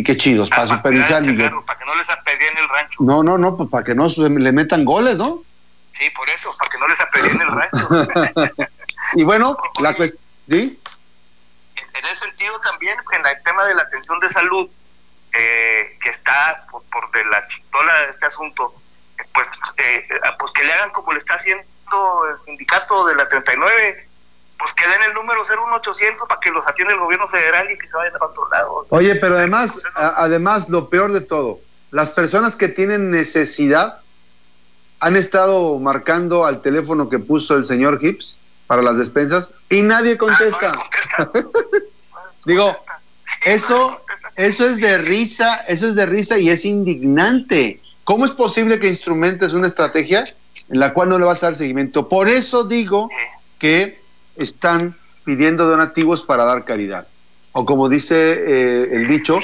[0.01, 1.23] Y qué chidos, para ah, supervisar.
[1.23, 3.03] para que no les apedien el rancho.
[3.03, 5.43] No, no, no, pues para que no le metan goles, ¿no?
[5.93, 8.65] Sí, por eso, para que no les apedien el rancho.
[9.17, 10.11] y bueno, la ¿sí?
[10.49, 14.71] En ese sentido también, en el tema de la atención de salud,
[15.35, 18.75] eh, que está por, de la chitola de este asunto,
[19.35, 20.09] pues, eh,
[20.39, 24.09] pues que le hagan como le está haciendo el sindicato de la 39,
[24.61, 27.87] pues que den el número 01800 para que los atienda el gobierno federal y que
[27.87, 28.87] se vayan a otro lado.
[28.91, 34.01] Oye, pero además, además, lo peor de todo, las personas que tienen necesidad
[35.01, 40.19] han estado marcando al teléfono que puso el señor Hips para las despensas y nadie
[40.19, 40.69] contesta.
[42.45, 42.77] Digo,
[43.45, 44.03] eso,
[44.37, 47.81] eso es de risa, eso es de risa y es indignante.
[48.05, 50.25] ¿Cómo es posible que instrumentes una estrategia
[50.69, 52.09] en la cual no le vas a dar seguimiento?
[52.09, 53.09] Por eso digo
[53.59, 54.00] que
[54.37, 57.07] están pidiendo donativos para dar caridad.
[57.53, 59.39] O como dice eh, el dicho,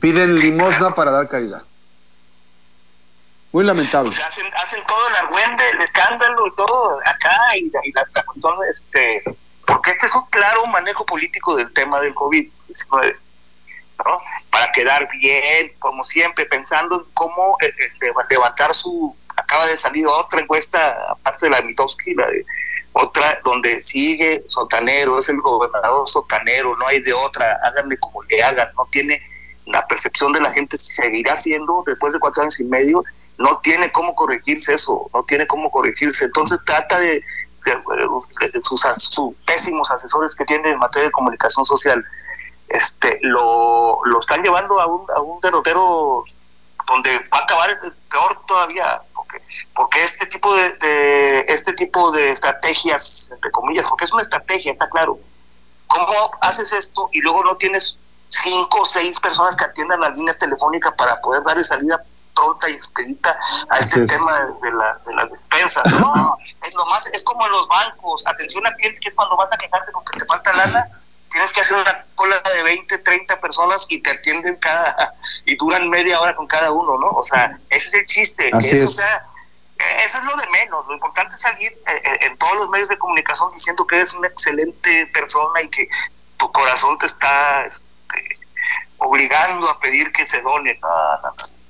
[0.00, 1.62] piden limosna para dar caridad.
[3.52, 4.14] Muy lamentable.
[4.14, 8.02] hacen, hacen, todo el argüende, el escándalo y todo acá y, la,
[8.70, 9.22] este,
[9.66, 12.48] porque este es un claro manejo político del tema del COVID.
[12.92, 14.20] ¿no?
[14.52, 19.16] Para quedar bien, como siempre, pensando en cómo eh, eh, levantar su...
[19.36, 22.44] Acaba de salir otra encuesta, aparte de la de Mitowski, la de
[23.00, 28.42] otra donde sigue sotanero, es el gobernador sotanero, no hay de otra, háganle como le
[28.42, 29.22] hagan, no tiene
[29.66, 33.04] la percepción de la gente, seguirá siendo después de cuatro años y medio,
[33.36, 37.22] no tiene cómo corregirse eso, no tiene cómo corregirse, entonces trata de,
[38.62, 38.82] sus,
[39.46, 42.04] pésimos asesores que tiene en materia de comunicación social,
[42.68, 46.24] este lo, lo están llevando a un, a un derrotero
[46.88, 47.78] donde va a acabar
[48.10, 49.00] peor todavía,
[49.74, 54.88] porque, este tipo de, este tipo de estrategias, entre comillas, porque es una estrategia, está
[54.88, 55.18] claro.
[55.86, 57.98] ¿Cómo haces esto y luego no tienes
[58.28, 62.02] cinco o seis personas que atiendan las líneas telefónicas para poder darle salida
[62.34, 63.36] pronta y expedita
[63.70, 65.90] a este tema de, la, de las despensas?
[65.92, 69.52] No, es nomás, es como en los bancos, atención al cliente, que es cuando vas
[69.52, 70.88] a quejarte porque te falta lana
[71.30, 75.14] tienes que hacer una cola de 20, 30 personas y te atienden cada,
[75.44, 77.08] y duran media hora con cada uno, ¿no?
[77.08, 78.50] O sea, ese es el chiste.
[78.50, 79.26] eso, sea,
[80.04, 80.84] eso es lo de menos.
[80.86, 84.14] Lo importante es salir eh, eh, en todos los medios de comunicación diciendo que eres
[84.14, 85.88] una excelente persona y que
[86.36, 87.86] tu corazón te está este,
[88.98, 90.78] obligando a pedir que se done.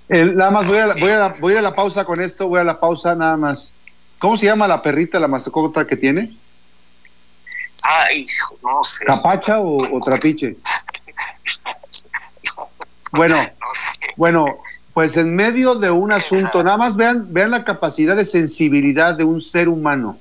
[0.09, 2.65] nada más voy a, voy, a la, voy a la pausa con esto, voy a
[2.65, 3.75] la pausa nada más.
[4.19, 6.37] ¿Cómo se llama la perrita, la mascota que tiene?
[7.85, 8.27] Ay,
[8.63, 9.05] no sé.
[9.05, 10.57] ¿Capacha o, trapiche?
[13.13, 13.37] Bueno,
[14.17, 14.59] bueno,
[14.93, 19.25] pues en medio de un asunto, nada más vean, vean la capacidad de sensibilidad de
[19.25, 20.19] un ser humano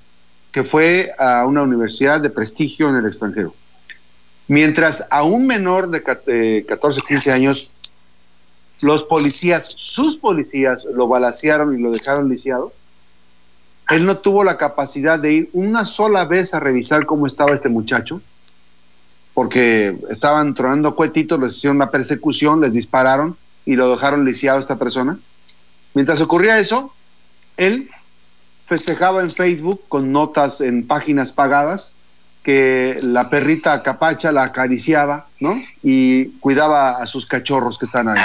[0.51, 3.53] que fue a una universidad de prestigio en el extranjero.
[4.47, 7.79] Mientras a un menor de 14, 15 años,
[8.81, 12.71] los policías, sus policías, lo balacearon y lo dejaron lisiado,
[13.89, 17.69] él no tuvo la capacidad de ir una sola vez a revisar cómo estaba este
[17.69, 18.21] muchacho,
[19.33, 24.61] porque estaban tronando cuetitos, les hicieron una persecución, les dispararon y lo dejaron lisiado a
[24.61, 25.19] esta persona.
[25.93, 26.93] Mientras ocurría eso,
[27.55, 27.89] él
[28.65, 31.95] festejaba en Facebook con notas en páginas pagadas
[32.43, 35.53] que la perrita capacha la acariciaba, ¿no?
[35.83, 38.19] Y cuidaba a sus cachorros que están ahí.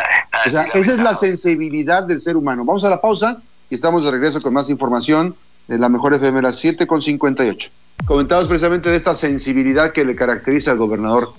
[0.46, 2.64] O sea, esa es la sensibilidad del ser humano.
[2.64, 5.34] Vamos a la pausa y estamos de regreso con más información
[5.68, 7.70] de la mejor FM, las 7 con 58.
[8.04, 11.32] Comentados precisamente de esta sensibilidad que le caracteriza al gobernador.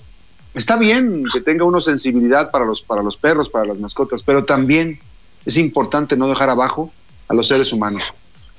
[0.54, 4.44] Está bien que tenga uno sensibilidad para los, para los perros, para las mascotas, pero
[4.44, 5.00] también
[5.44, 6.92] es importante no dejar abajo
[7.28, 8.04] a los seres humanos.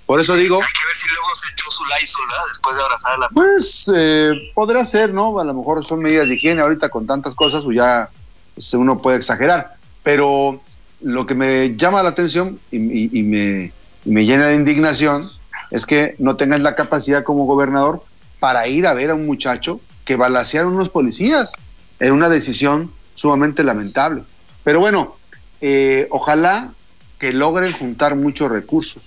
[0.05, 0.57] Por eso digo.
[0.57, 2.45] Hay que ver si luego se echó su Lysol, ¿verdad?
[2.49, 3.29] Después de abrazar a la.
[3.29, 5.39] Pues eh, podrá ser, ¿no?
[5.39, 6.61] A lo mejor son medidas de higiene.
[6.61, 8.09] Ahorita con tantas cosas, pues ya
[8.53, 9.77] pues, uno puede exagerar.
[10.03, 10.61] Pero
[11.01, 13.73] lo que me llama la atención y, me,
[14.03, 15.31] y me llena de indignación
[15.71, 18.03] es que no tengas la capacidad como gobernador
[18.39, 21.51] para ir a ver a un muchacho que balacearon unos policías.
[21.99, 24.23] Era una decisión sumamente lamentable.
[24.63, 25.15] Pero bueno,
[25.61, 26.73] eh, ojalá
[27.19, 29.03] que logren juntar muchos recursos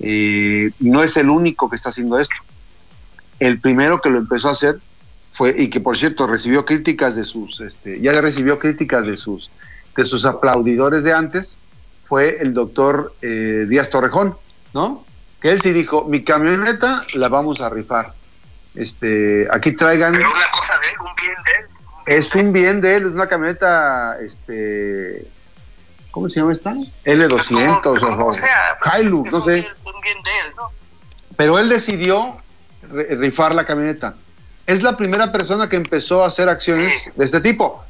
[0.00, 2.36] eh, no es el único que está haciendo esto.
[3.40, 4.80] El primero que lo empezó a hacer
[5.30, 9.50] fue, y que por cierto recibió críticas de sus, este, ya recibió críticas de sus,
[9.96, 11.60] de sus aplaudidores de antes,
[12.04, 14.36] fue el doctor eh, Díaz Torrejón,
[14.72, 15.04] ¿no?
[15.40, 18.14] Que él sí dijo, mi camioneta la vamos a rifar.
[18.74, 20.12] Este, aquí traigan.
[20.12, 22.18] Pero una cosa de él, un bien de él.
[22.18, 25.26] es un bien de él, es una camioneta, este,
[26.10, 26.74] ¿Cómo se llama esta?
[27.04, 29.64] L200 o, Hilux, no sé.
[31.36, 32.36] Pero él decidió
[32.90, 34.16] rifar la camioneta.
[34.66, 37.84] Es la primera persona que empezó a hacer acciones de este tipo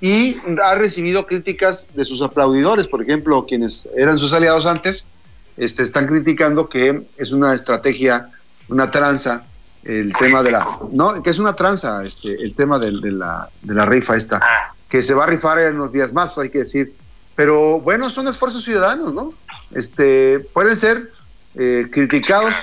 [0.00, 5.08] y ha recibido críticas de sus aplaudidores, por ejemplo, quienes eran sus aliados antes,
[5.56, 8.30] este, están criticando que es una estrategia,
[8.68, 9.44] una tranza,
[9.84, 13.74] el tema de la, no, que es una tranza, este, el tema de, la, de
[13.74, 14.74] la rifa esta, ah.
[14.88, 16.94] que se va a rifar en unos días más, hay que decir.
[17.34, 19.32] Pero bueno, son esfuerzos ciudadanos, ¿no?
[19.72, 21.10] Este, pueden ser
[21.54, 22.54] eh, criticados,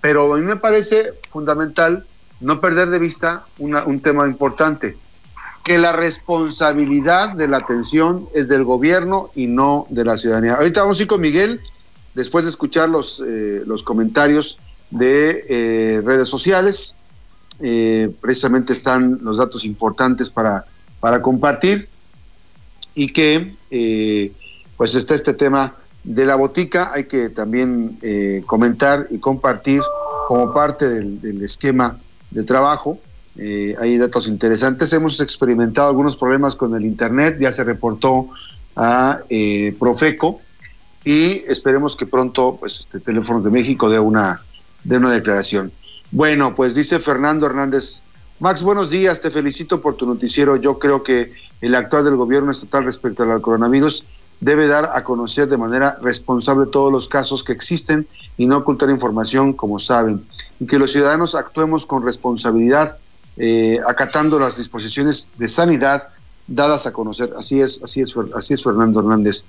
[0.00, 2.06] pero a mí me parece fundamental
[2.40, 4.96] no perder de vista un tema importante,
[5.62, 10.54] que la responsabilidad de la atención es del gobierno y no de la ciudadanía.
[10.54, 11.62] Ahorita vamos a ir con Miguel,
[12.14, 14.58] después de escuchar los, eh, los comentarios
[14.90, 16.96] de eh, redes sociales.
[18.20, 20.64] precisamente están los datos importantes para,
[21.00, 21.86] para compartir
[22.94, 24.32] y que eh,
[24.76, 29.80] pues está este tema de la botica, hay que también eh, comentar y compartir
[30.28, 31.98] como parte del, esquema
[32.30, 32.98] de trabajo.
[33.36, 34.92] Eh, hay datos interesantes.
[34.92, 38.28] Hemos experimentado algunos problemas con el Internet, ya se reportó
[38.76, 39.20] a
[39.78, 40.40] Profeco
[41.04, 44.42] y esperemos que pronto pues, este Teléfonos de México dé una,
[44.84, 45.70] dé una declaración.
[46.10, 48.00] Bueno, pues dice Fernando Hernández,
[48.40, 50.56] Max, buenos días, te felicito por tu noticiero.
[50.56, 54.04] Yo creo que el actual del gobierno estatal respecto al coronavirus
[54.40, 58.90] debe dar a conocer de manera responsable todos los casos que existen y no ocultar
[58.90, 60.26] información, como saben,
[60.60, 62.98] y que los ciudadanos actuemos con responsabilidad,
[63.36, 66.08] eh, acatando las disposiciones de sanidad
[66.46, 67.32] dadas a conocer.
[67.38, 69.44] Así es, así es, así es Fernando Hernández.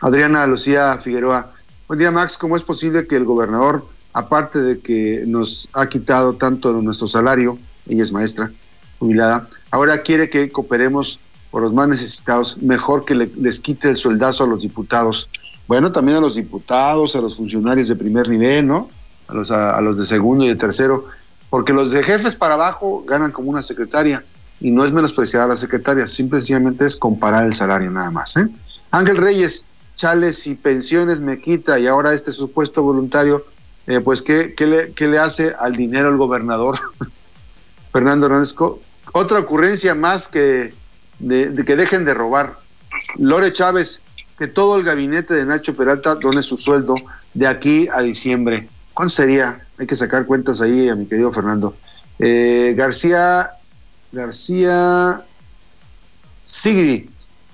[0.00, 1.52] Adriana Lucía Figueroa.
[1.86, 2.38] Buen día, Max.
[2.38, 7.58] ¿Cómo es posible que el gobernador, aparte de que nos ha quitado tanto nuestro salario,
[7.86, 8.50] ella es maestra
[8.98, 14.44] jubilada, ahora quiere que cooperemos por los más necesitados, mejor que les quite el sueldazo
[14.44, 15.28] a los diputados.
[15.66, 18.88] Bueno, también a los diputados, a los funcionarios de primer nivel, ¿no?
[19.28, 21.06] A los, a, los de segundo y de tercero,
[21.48, 24.24] porque los de jefes para abajo ganan como una secretaria
[24.60, 28.36] y no es menospreciar a la secretaria, simplemente es comparar el salario nada más.
[28.36, 28.48] ¿eh?
[28.90, 29.64] Ángel Reyes,
[29.96, 33.44] chales y pensiones me quita y ahora este supuesto voluntario,
[33.86, 36.78] eh, pues ¿qué, qué, le, ¿qué le hace al dinero el gobernador?
[37.92, 38.54] Fernando Hernández,
[39.12, 40.72] otra ocurrencia más que
[41.18, 42.58] de, que dejen de robar.
[43.18, 44.02] Lore Chávez,
[44.38, 46.94] que todo el gabinete de Nacho Peralta done su sueldo
[47.34, 48.68] de aquí a diciembre.
[48.94, 49.66] ¿Cuánto sería?
[49.78, 51.76] Hay que sacar cuentas ahí a mi querido Fernando.
[52.18, 53.48] Eh, García,
[54.12, 55.24] García
[56.44, 57.09] Sigri,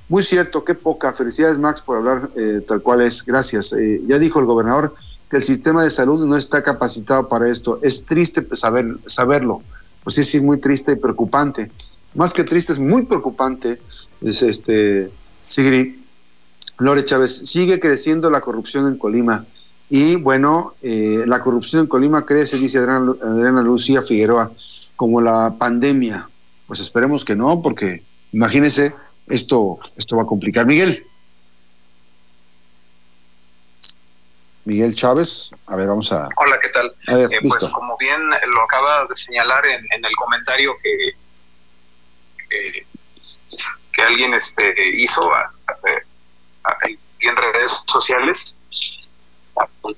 [0.08, 1.12] muy cierto, qué poca.
[1.12, 3.24] Felicidades Max por hablar eh, tal cual es.
[3.24, 3.72] Gracias.
[3.72, 4.94] Eh, ya dijo el gobernador
[5.28, 7.80] que el sistema de salud no está capacitado para esto.
[7.82, 9.62] Es triste saber, saberlo.
[10.04, 11.72] Pues sí, sí, muy triste y preocupante.
[12.14, 13.80] Más que triste, es muy preocupante.
[14.20, 15.10] Es este,
[15.46, 15.96] Sigrid,
[16.78, 19.44] Lore Chávez, sigue creciendo la corrupción en Colima.
[19.88, 24.52] Y bueno, eh, la corrupción en Colima crece, dice Adriana, Adriana Lucía Figueroa,
[24.94, 26.28] como la pandemia.
[26.68, 28.92] Pues esperemos que no, porque imagínense,
[29.28, 30.66] esto, esto va a complicar.
[30.66, 31.06] Miguel.
[34.64, 35.52] Miguel Chávez.
[35.66, 36.28] A ver, vamos a.
[36.36, 36.94] Hola, ¿qué tal?
[37.08, 41.12] eh, pues como bien lo acabas de señalar en, en el comentario que,
[42.50, 42.86] que,
[43.92, 46.76] que alguien este, hizo a, a, a,
[47.20, 48.56] en redes sociales,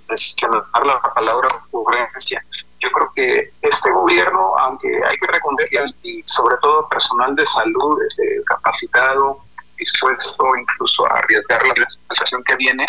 [0.08, 2.44] mencionar la palabra ocurrencia.
[2.80, 5.68] Yo creo que este gobierno, aunque hay que reconocer
[6.02, 9.38] y sobre todo personal de salud este, capacitado,
[9.76, 12.86] dispuesto incluso a arriesgar la situación que viene,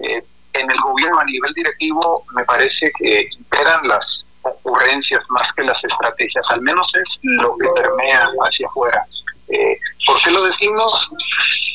[0.00, 5.64] eh, en el gobierno a nivel directivo me parece que imperan las ocurrencias más que
[5.64, 9.04] las estrategias, al menos es lo que permea hacia afuera.
[9.48, 11.08] Eh, ¿Por qué lo decimos?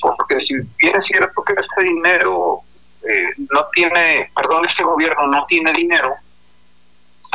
[0.01, 2.61] Porque si bien es cierto que este dinero
[3.09, 6.15] eh, no tiene, perdón, este gobierno no tiene dinero,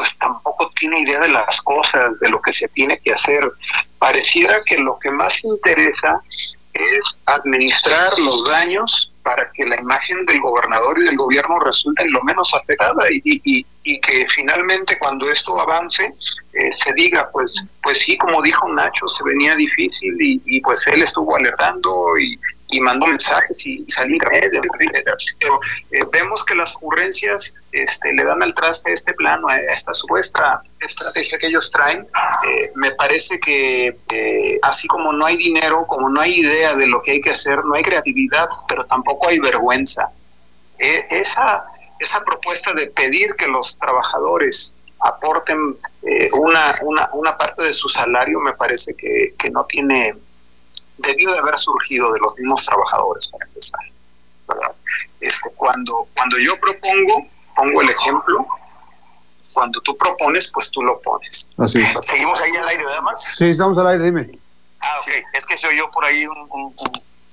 [0.03, 3.45] pues tampoco tiene idea de las cosas, de lo que se tiene que hacer.
[4.01, 6.21] Pareciera que lo que más interesa
[6.75, 12.21] es administrar los daños para que la imagen del gobernador y del gobierno resulte lo
[12.25, 13.41] menos afectada y,
[13.85, 16.03] y, que finalmente cuando esto avance
[16.55, 20.85] eh, se diga, pues pues sí, como dijo Nacho, se venía difícil y, y pues
[20.89, 22.37] él estuvo alertando y,
[22.73, 24.61] y mandó mensajes y, salí de
[25.39, 29.59] pero eh, vemos que las ocurrencias este, le dan al traste a este plano, a
[29.59, 32.01] esta supuesta estrategia que ellos traen.
[32.49, 36.87] Eh, me parece que eh, así como no hay dinero, como no hay idea de
[36.87, 40.09] lo que hay que hacer, no hay creatividad, pero tampoco hay vergüenza.
[40.79, 41.65] Eh, esa,
[42.01, 45.77] esa propuesta de pedir que los trabajadores aporten
[46.41, 50.15] una, una, una parte de su salario me parece que, que no tiene
[51.03, 53.81] debió de haber surgido de los mismos trabajadores para empezar.
[54.49, 54.77] ¿verdad?
[55.21, 58.47] Este, cuando, cuando yo propongo, pongo el ejemplo,
[59.53, 61.51] cuando tú propones, pues tú lo pones.
[61.59, 61.81] Así.
[62.03, 63.35] ¿Seguimos ahí al aire, ¿verdad, Max?
[63.37, 64.29] Sí, estamos al aire, dime.
[64.81, 65.05] Ah, ok.
[65.05, 65.23] Sí.
[65.35, 66.75] Es que se oyó por ahí un, un,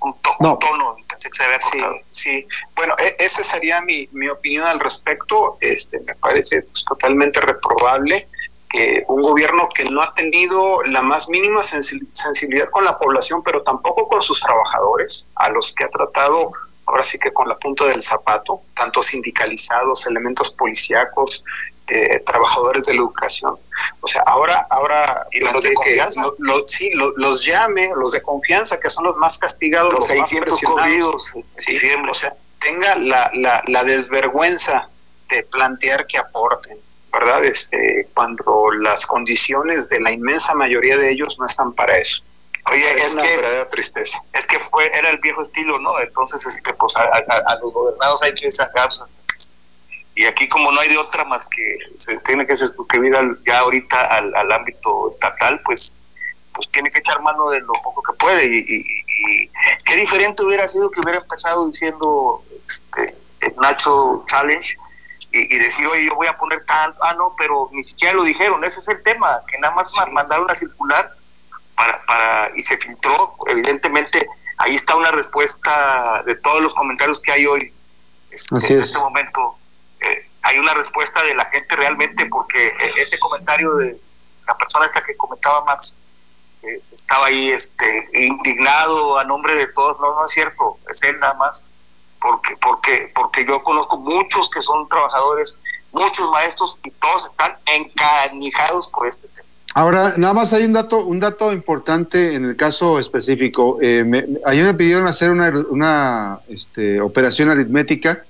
[0.01, 0.53] un, to no.
[0.53, 1.95] un tono, pensé que se había cortado.
[2.11, 2.47] Sí, sí.
[2.75, 5.57] Bueno, e esa sería mi, mi opinión al respecto.
[5.61, 8.27] Este, me parece pues, totalmente reprobable
[8.69, 13.63] que un gobierno que no ha tenido la más mínima sensibilidad con la población, pero
[13.63, 16.51] tampoco con sus trabajadores, a los que ha tratado
[16.89, 21.43] ahora sí que con la punta del zapato, tanto sindicalizados, elementos policíacos,
[21.87, 23.55] eh, trabajadores de la educación.
[24.01, 26.21] O sea, ahora, ahora ¿Y los de confianza?
[26.21, 30.09] Lo, lo, sí, lo, los llame, los de confianza, que son los más castigados, los,
[30.09, 31.75] los 600 corridos, sí,
[32.09, 34.89] o sea, tenga la, la, la desvergüenza
[35.29, 36.79] de plantear que aporten.
[37.11, 37.43] ¿verdad?
[37.43, 42.21] Este, cuando las condiciones de la inmensa mayoría de ellos no están para eso.
[42.69, 44.21] Oye, es, es una que, verdadera tristeza.
[44.33, 45.97] Es que fue, era el viejo estilo, ¿no?
[46.01, 49.05] Entonces, este, pues a, a, a los gobernados hay que sacarlos.
[50.15, 53.59] Y aquí como no hay de otra más que se tiene que suscribir al, ya
[53.59, 55.95] ahorita al, al, ámbito estatal, pues
[56.53, 58.47] pues tiene que echar mano de lo poco que puede.
[58.47, 59.49] Y, y, y
[59.85, 63.15] qué diferente hubiera sido que hubiera empezado diciendo este,
[63.61, 64.77] Nacho Challenge,
[65.31, 68.23] y, y, decir, oye, yo voy a poner tanto, ah, no, pero ni siquiera lo
[68.23, 69.99] dijeron, ese es el tema, que nada más sí.
[70.11, 71.15] mandaron a circular
[71.75, 77.31] para, para, y se filtró, evidentemente, ahí está una respuesta de todos los comentarios que
[77.31, 77.73] hay hoy,
[78.31, 79.57] este, en este momento,
[80.01, 83.99] eh, hay una respuesta de la gente realmente, porque ese comentario de
[84.47, 85.95] la persona esta que comentaba Max,
[86.63, 91.19] eh, estaba ahí este, indignado a nombre de todos, no, no es cierto, es él
[91.19, 91.69] nada más
[92.21, 95.57] porque, porque, porque yo conozco muchos que son trabajadores,
[95.91, 99.47] muchos maestros y todos están encanijados por este tema.
[99.75, 103.77] Ahora, nada más hay un dato, un dato importante en el caso específico.
[103.81, 108.25] Eh, me, ayer me pidieron hacer una, una este, operación aritmética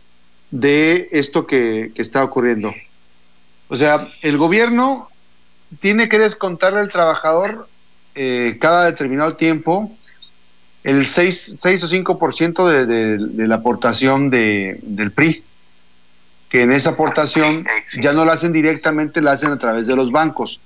[0.51, 2.73] de esto que, que, está ocurriendo.
[3.69, 5.09] O sea, el gobierno
[5.79, 7.69] tiene que descontarle al trabajador
[8.15, 9.95] eh, cada determinado tiempo
[10.83, 15.43] el 6, 6 o 5% de, de, de la aportación de, del PRI,
[16.49, 17.65] que en esa aportación
[18.01, 20.59] ya no la hacen directamente, la hacen a través de los bancos.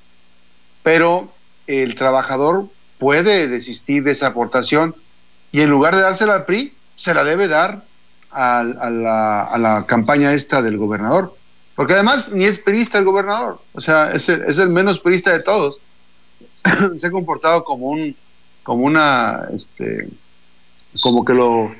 [0.81, 1.33] Pero
[1.67, 2.67] el trabajador
[2.99, 4.95] puede desistir de esa aportación
[5.51, 7.83] y en lugar de dársela al PRI, se la debe dar
[8.31, 11.35] a, a, la, a la campaña esta del gobernador.
[11.75, 15.31] Porque además ni es perista el gobernador, o sea, es el, es el menos perista
[15.31, 15.77] de todos.
[16.97, 18.15] se ha comportado como un
[18.63, 20.09] como una, este,
[21.01, 21.71] como que lo,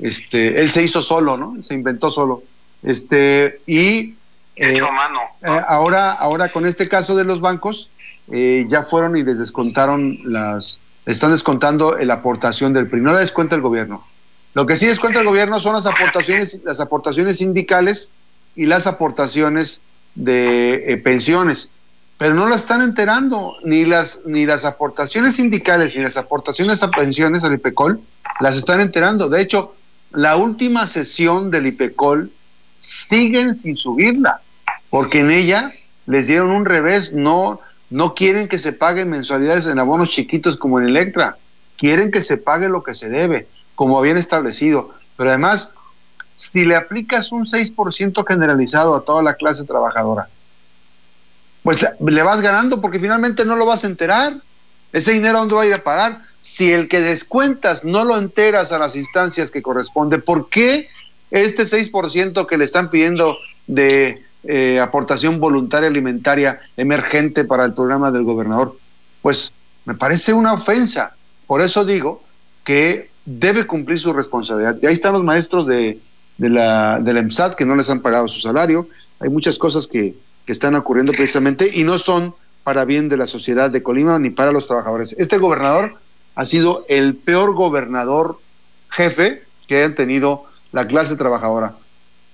[0.00, 1.60] este, él se hizo solo, ¿no?
[1.62, 2.42] Se inventó solo.
[2.82, 4.14] Este, y
[4.54, 5.20] hecho a mano.
[5.68, 7.90] ahora, ahora con este caso de los bancos,
[8.28, 13.56] ya fueron y les descontaron las, están descontando la aportación del PRI, no la descuenta
[13.56, 14.06] el gobierno.
[14.54, 18.10] Lo que sí descuenta el gobierno son las aportaciones, las aportaciones sindicales
[18.54, 19.82] y las aportaciones
[20.14, 21.74] de pensiones
[22.18, 26.88] pero no la están enterando, ni las, ni las aportaciones sindicales ni las aportaciones a
[26.88, 28.00] pensiones al IPECOL
[28.40, 29.28] las están enterando.
[29.28, 29.74] De hecho,
[30.12, 32.32] la última sesión del IPECOL
[32.78, 34.40] siguen sin subirla,
[34.88, 35.70] porque en ella
[36.06, 37.60] les dieron un revés, no,
[37.90, 41.36] no quieren que se paguen mensualidades en abonos chiquitos como en Electra,
[41.76, 44.94] quieren que se pague lo que se debe, como habían establecido.
[45.16, 45.74] Pero además,
[46.36, 50.28] si le aplicas un 6% generalizado a toda la clase trabajadora,
[51.66, 54.40] pues le vas ganando porque finalmente no lo vas a enterar.
[54.92, 56.22] Ese dinero dónde va a ir a parar.
[56.40, 60.88] Si el que descuentas no lo enteras a las instancias que corresponde, ¿por qué
[61.32, 63.36] este 6% que le están pidiendo
[63.66, 68.78] de eh, aportación voluntaria alimentaria emergente para el programa del gobernador?
[69.20, 69.52] Pues
[69.86, 71.16] me parece una ofensa.
[71.48, 72.22] Por eso digo
[72.62, 74.78] que debe cumplir su responsabilidad.
[74.80, 76.00] Y ahí están los maestros de,
[76.38, 78.88] de la, del EMSAT que no les han pagado su salario.
[79.18, 80.14] Hay muchas cosas que,
[80.46, 82.34] que están ocurriendo precisamente y no son
[82.64, 85.14] para bien de la sociedad de Colima ni para los trabajadores.
[85.18, 85.94] Este gobernador
[86.36, 88.38] ha sido el peor gobernador
[88.90, 91.76] jefe que hayan tenido la clase trabajadora.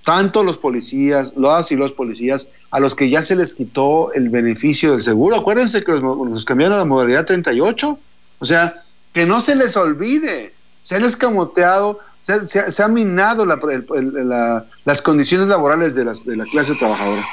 [0.05, 4.31] Tanto los policías, las y los policías, a los que ya se les quitó el
[4.31, 5.37] beneficio del seguro.
[5.37, 7.99] Acuérdense que los, cambiaron a la modalidad 38.
[8.39, 8.83] O sea,
[9.13, 10.55] que no se les olvide.
[10.83, 17.25] Se han escamoteado, se, ha minado las condiciones laborales de, de la clase trabajadora.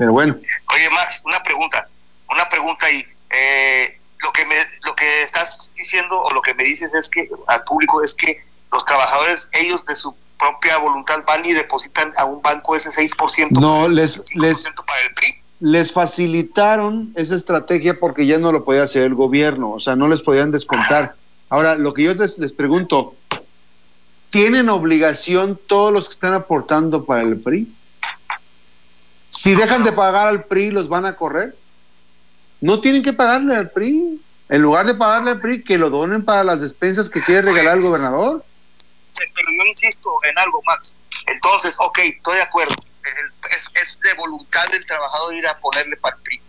[0.00, 0.34] Pero bueno.
[0.72, 1.86] Oye, Max, una pregunta,
[2.30, 3.04] una pregunta ahí.
[3.28, 4.54] Eh, lo que me,
[4.86, 8.42] lo que estás diciendo o lo que me dices es que al público es que
[8.72, 13.50] los trabajadores, ellos de su propia voluntad van y depositan a un banco ese 6%.
[13.60, 15.42] No, les, les, para el PRI.
[15.60, 20.08] les facilitaron esa estrategia porque ya no lo podía hacer el gobierno, o sea, no
[20.08, 21.14] les podían descontar.
[21.50, 23.16] Ahora, lo que yo les, les pregunto,
[24.30, 27.74] ¿tienen obligación todos los que están aportando para el PRI?
[29.42, 31.56] Si dejan de pagar al PRI, ¿los van a correr?
[32.60, 34.20] No tienen que pagarle al PRI.
[34.50, 37.78] En lugar de pagarle al PRI, que lo donen para las despensas que quiere regalar
[37.78, 38.42] el gobernador.
[39.16, 40.94] Pero yo insisto en algo, Max.
[41.26, 42.74] Entonces, ok, estoy de acuerdo.
[43.80, 46.42] Es, de voluntad del trabajador ir a ponerle para el PRI.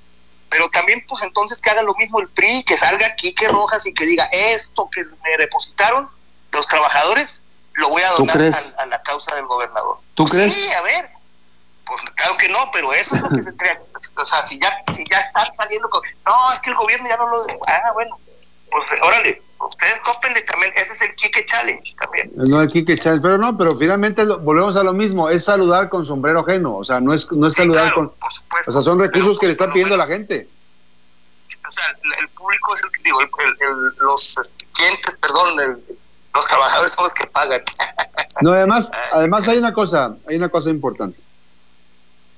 [0.49, 3.85] Pero también, pues entonces que haga lo mismo el PRI, que salga aquí, que Rojas
[3.85, 6.09] y que diga, esto que me depositaron
[6.51, 7.41] los trabajadores,
[7.75, 9.99] lo voy a donar a, la causa del gobernador.
[10.13, 10.53] ¿Tú crees?
[10.53, 11.20] Sí, a ver,
[11.85, 13.81] pues claro que no, pero eso es lo que se crea.
[14.15, 16.01] O sea, si ya, si ya están saliendo con.
[16.25, 17.37] No, es que el gobierno ya no lo.
[17.67, 18.17] Ah, bueno,
[18.69, 20.71] pues órale, ustedes cópenle también.
[20.75, 22.31] Ese es el Kike Challenge también.
[22.35, 25.29] No, el Kike Challenge, pero no, pero finalmente volvemos a lo mismo.
[25.29, 26.75] Es saludar con sombrero ajeno.
[26.77, 28.13] O sea, no es, no es saludar con.
[28.67, 30.45] o sea, son recursos que le están pidiendo a la gente.
[31.67, 31.85] O sea,
[32.19, 33.29] el, público es el que digo, el,
[33.99, 35.83] los clientes, perdón,
[36.33, 37.61] los trabajadores son los que pagan.
[38.41, 41.17] No, además, además hay una cosa, hay una cosa importante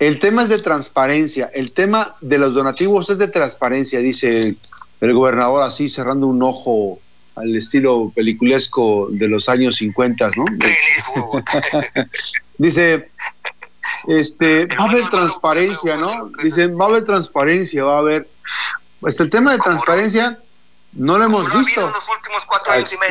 [0.08, 4.56] el tema es de transparencia, el tema de los donativos es de transparencia, dice
[5.02, 7.00] el gobernador así cerrando un ojo
[7.36, 10.46] al estilo peliculesco de los años 50, ¿no?
[12.58, 13.10] dice,
[14.08, 16.32] este, va a haber transparencia, ¿no?
[16.42, 18.30] Dicen, va a haber transparencia, va a haber...
[19.00, 20.40] Pues el tema de transparencia
[20.94, 21.92] no lo hemos visto.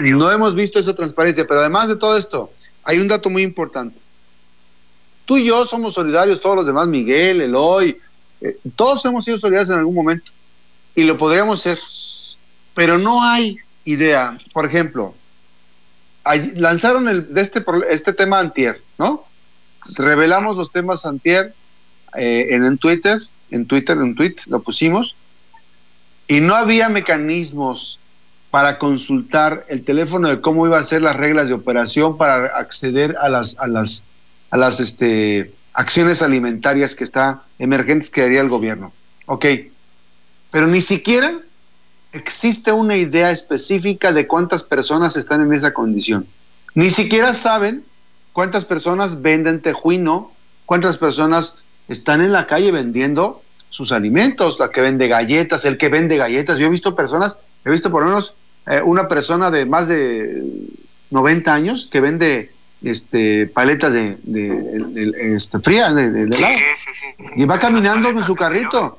[0.03, 2.53] No hemos visto esa transparencia, pero además de todo esto,
[2.85, 3.99] hay un dato muy importante.
[5.25, 7.99] Tú y yo somos solidarios, todos los demás, Miguel, Eloy,
[8.41, 10.33] eh, todos hemos sido solidarios en algún momento
[10.95, 11.79] y lo podríamos ser.
[12.75, 15.15] Pero no hay idea, por ejemplo,
[16.55, 19.25] lanzaron el, de este, este tema antier, ¿no?
[19.97, 21.55] Revelamos los temas antier
[22.17, 23.19] eh, en, Twitter,
[23.51, 25.17] en Twitter, en tweet, lo pusimos,
[26.29, 27.99] y no había mecanismos
[28.51, 33.17] para consultar el teléfono de cómo iban a ser las reglas de operación para acceder
[33.21, 34.05] a las, a las
[34.53, 38.93] a las este, acciones alimentarias que está emergentes que haría el gobierno.
[39.27, 39.47] Ok,
[40.51, 41.33] pero ni siquiera
[42.13, 46.27] existe una idea específica de cuántas personas están en esa condición.
[46.75, 47.83] Ni siquiera saben
[48.35, 50.33] cuántas personas venden tejuino,
[50.67, 55.89] cuántas personas están en la calle vendiendo sus alimentos, la que vende galletas, el que
[55.89, 56.59] vende galletas.
[56.59, 58.37] Yo he visto personas, he visto por lo menos
[58.67, 60.45] eh, una persona de más de
[61.09, 62.53] 90 años que vende
[62.83, 66.55] este, paletas de, de, este, frías de, de, helado.
[67.37, 68.99] y va caminando con su carrito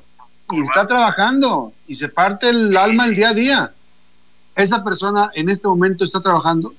[0.52, 3.72] y está trabajando y se parte el alma el día a día.
[4.56, 6.74] Esa persona en este momento está trabajando.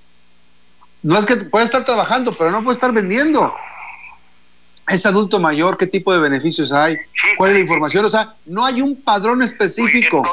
[1.03, 3.53] No es que puede estar trabajando, pero no puede estar vendiendo.
[4.87, 6.97] es adulto mayor, qué tipo de beneficios hay,
[7.37, 10.23] cuál es la información, o sea, no hay un padrón específico.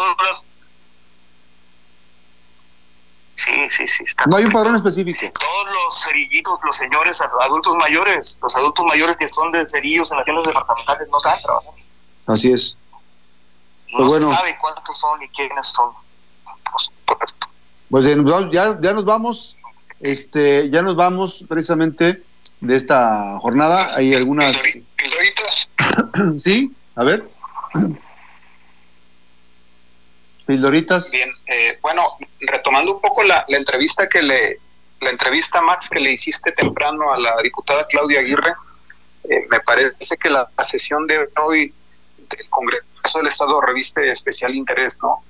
[3.44, 4.04] Sí, sí, sí.
[4.28, 5.18] no hay un padrón específico.
[5.40, 10.18] Todos los cerillitos, los señores adultos mayores, los adultos mayores que son de cerillos en
[10.18, 11.82] las tiendas departamentales no están trabajando.
[12.28, 12.76] Así es.
[13.98, 15.90] No pues se sabe cuántos son y quiénes son.
[17.90, 18.06] Pues
[18.52, 19.56] ya, ya nos vamos,
[20.00, 22.22] este, ya nos vamos precisamente
[22.60, 23.92] de esta jornada.
[23.96, 24.56] Hay algunas.
[26.38, 27.28] sí, a ver.
[30.46, 31.10] Pildoritas.
[31.10, 34.58] Bien, eh, bueno, retomando un poco la, entrevista que le,
[35.00, 38.54] la entrevista Max que le hiciste temprano a la diputada Claudia Aguirre,
[39.24, 41.72] eh, me parece que la, sesión de hoy
[42.16, 42.84] del Congreso
[43.16, 45.24] del Estado reviste especial interés, ¿no?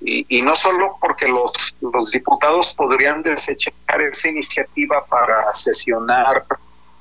[0.00, 6.44] Y, no solo porque los, los diputados podrían desechar esa iniciativa para sesionar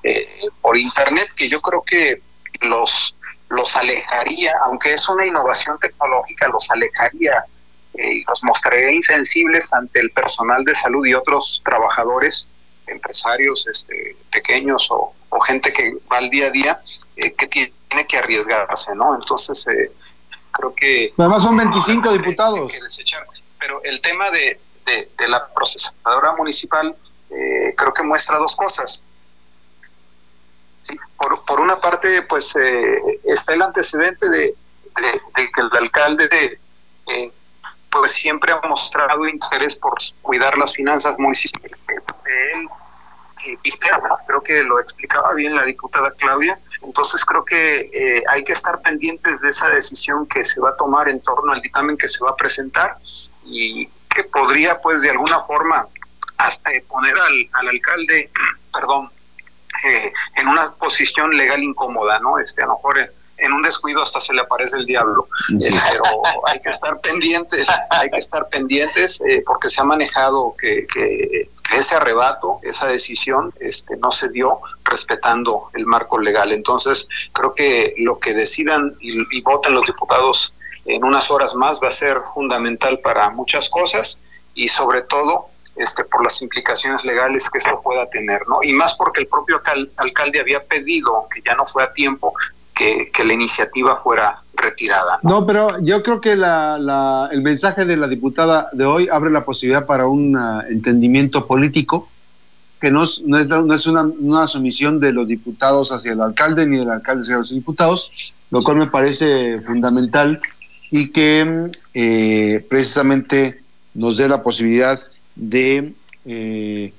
[0.02, 0.28] eh,
[0.62, 2.22] por Internet, que yo creo que
[2.62, 3.16] los,
[3.50, 7.46] los alejaría, aunque es una innovación tecnológica, los alejaría
[7.94, 12.48] eh, y los mostraría insensibles ante el personal de salud y otros trabajadores,
[12.88, 15.14] empresarios este, pequeños o,
[15.46, 16.82] gente que va al día a día,
[17.16, 19.14] eh, que tiene que arriesgarse, ¿no?
[19.14, 19.66] Entonces,
[20.52, 21.14] creo que...
[21.18, 22.74] Además son 25 diputados.
[23.60, 26.96] Pero el tema de, de, la procesadora municipal
[27.30, 29.04] creo que muestra dos cosas.
[31.18, 34.54] Por, por una parte, pues eh, está el antecedente de,
[35.36, 36.60] que el alcalde
[37.08, 37.32] eh,
[37.90, 42.70] pues siempre ha mostrado interés por cuidar las finanzas municipales de él.
[44.28, 48.82] creo que lo explicaba bien la diputada Claudia, entonces creo que eh, hay que estar
[48.82, 52.24] pendientes de esa decisión que se va a tomar en torno al dictamen que se
[52.24, 52.98] va a presentar
[53.46, 55.88] y que podría pues de alguna forma
[56.38, 58.32] hasta poner al, al alcalde,
[58.74, 59.12] perdón,
[59.86, 62.40] eh, en una posición legal incómoda, ¿no?
[62.40, 65.28] Este, a lo mejor en, un descuido hasta se le aparece el diablo,
[65.62, 66.04] eh, pero
[66.46, 71.50] hay que estar pendientes, hay que estar pendientes eh, porque se ha manejado que, que,
[71.78, 76.54] ese arrebato, esa decisión, este, no se dio respetando el marco legal.
[76.54, 80.56] Entonces, creo que lo que decidan y, y voten los diputados
[80.86, 84.20] en unas horas más va a ser fundamental para muchas cosas
[84.56, 88.64] y sobre todo este, por las implicaciones legales que esto pueda tener, ¿no?
[88.64, 89.62] Y más porque el propio
[89.98, 92.34] alcalde había pedido, que ya no fue a tiempo,
[92.78, 95.20] que, la iniciativa fuera retirada.
[95.24, 95.46] ¿no?
[95.46, 99.86] pero yo creo que la, el mensaje de la diputada de hoy abre la posibilidad
[99.86, 102.10] para un ah, entendimiento político,
[102.80, 103.38] que no, es, no
[103.74, 107.50] es una, una, sumisión de los diputados hacia el alcalde ni del alcalde hacia los
[107.50, 108.12] diputados,
[108.52, 110.40] lo cual me parece fundamental
[110.92, 113.64] y que eh, precisamente
[113.94, 115.00] nos dé la posibilidad
[115.38, 115.94] de
[116.26, 116.94] eh,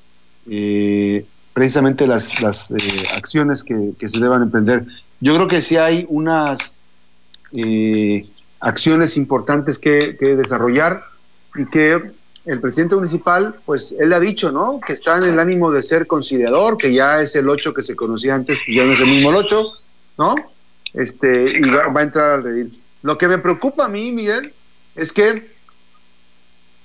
[0.49, 4.83] eh, precisamente las, las eh, acciones que, se deban emprender.
[5.21, 6.81] Yo creo que sí hay unas
[8.61, 11.03] acciones importantes que, desarrollar
[11.57, 12.13] y que
[12.45, 14.81] el presidente municipal, pues él ha dicho, ¿no?
[14.87, 17.97] Que está en el ánimo de ser conciliador, que ya es el 8 que se
[17.97, 19.73] conocía antes, ya no es el mismo el 8,
[20.19, 20.35] ¿no?
[20.95, 22.81] Este, y va, a entrar al redil.
[23.03, 24.55] Lo que me preocupa a mí, Miguel,
[24.95, 25.58] es que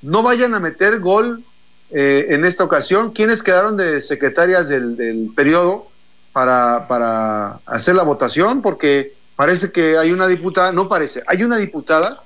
[0.04, 1.44] no vayan a meter gol
[1.90, 3.12] eh, en esta ocasión.
[3.12, 5.88] ¿Quiénes quedaron de secretarias del, periodo
[6.32, 8.62] para, para, hacer la votación?
[8.62, 12.24] Porque parece que hay una diputada, no parece, hay una diputada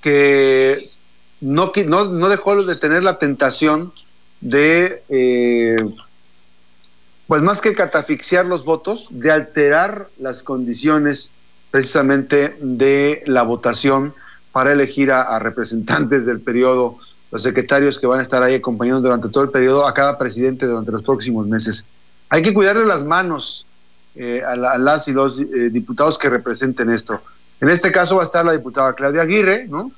[0.00, 0.90] que
[1.40, 3.92] no, no, no dejó de tener la tentación
[4.40, 5.76] de, eh,
[7.26, 11.32] pues más que catafixiar los votos, de alterar las condiciones
[11.70, 14.14] precisamente de la votación
[14.52, 16.98] para elegir a, representantes del periodo,
[17.30, 20.66] los secretarios que van a estar ahí acompañando durante todo el periodo a cada presidente
[20.66, 21.84] durante los próximos meses.
[22.28, 23.66] Hay que cuidarle las manos
[24.16, 27.20] eh, a, las y los eh, diputados que representen esto.
[27.60, 29.92] En este caso va a estar la diputada Claudia Aguirre, ¿no?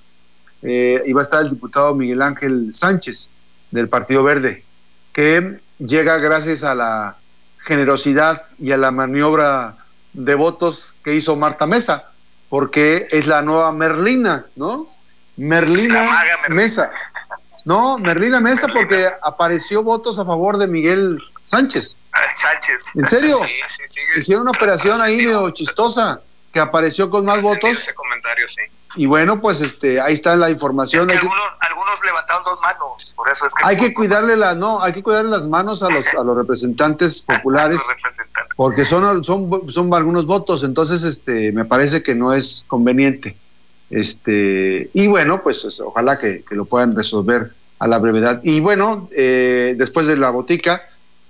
[0.62, 3.30] Eh, y va a estar el diputado Miguel Ángel Sánchez
[3.70, 4.64] del Partido Verde,
[5.12, 7.16] que llega gracias a la
[7.58, 9.76] generosidad y a la maniobra
[10.12, 12.11] de votos que hizo Marta Mesa
[12.52, 14.86] porque es la nueva Merlina, ¿no?
[15.38, 16.90] Merlina, Mesa.
[17.64, 21.96] No, Merlina Mesa porque apareció votos a favor de Miguel Sánchez.
[22.12, 22.90] Ah, Sánchez.
[22.94, 23.38] ¿En serio?
[23.42, 26.20] Sí, sí, Hicieron una operación ahí medio chistosa
[26.52, 27.70] que apareció con más votos.
[27.70, 28.60] Ese comentario, sí.
[28.96, 31.10] Y bueno, pues este, ahí está la información.
[31.10, 34.92] algunos, algunos, levantaron dos manos, por eso es que hay que cuidarle las, no, hay
[34.92, 37.80] que cuidarle las manos a los, a los representantes populares,
[38.62, 43.34] porque son, son, son algunos votos, entonces este, me parece que no es conveniente.
[43.90, 47.50] Este, y bueno, pues ojalá que, lo puedan resolver
[47.80, 48.40] a la brevedad.
[48.44, 50.80] Y bueno, eh, después de la botica,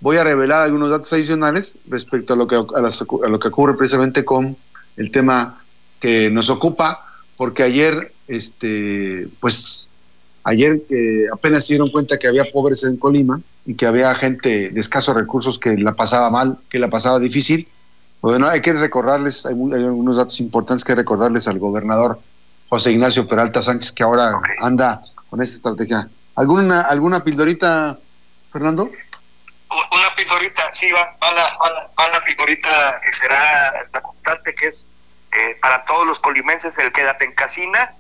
[0.03, 4.27] voy a revelar algunos datos adicionales respecto a lo que, a, lo que ocurre precisamente
[4.27, 4.55] con
[4.99, 5.65] el tema
[6.01, 7.07] que nos ocupa,
[7.39, 9.89] porque ayer, este, pues,
[10.45, 14.71] ayer eh, apenas se dieron cuenta que había pobres en Colima y que había gente
[14.71, 17.69] de escasos recursos que la pasaba mal, que la pasaba difícil.
[18.21, 22.21] Bueno, hay que recordarles, hay, algunos datos importantes que recordarles al gobernador
[22.69, 26.09] José Ignacio Peralta Sánchez, que ahora anda con esta estrategia.
[26.37, 27.99] ¿Alguna, alguna pildorita,
[28.53, 28.91] Fernando?
[29.91, 31.59] una pildorita, sí, va, va, la,
[31.99, 34.87] va, la, pildorita que será la constante, que es
[35.33, 37.95] eh, para todos los colimenses el quédate en casina.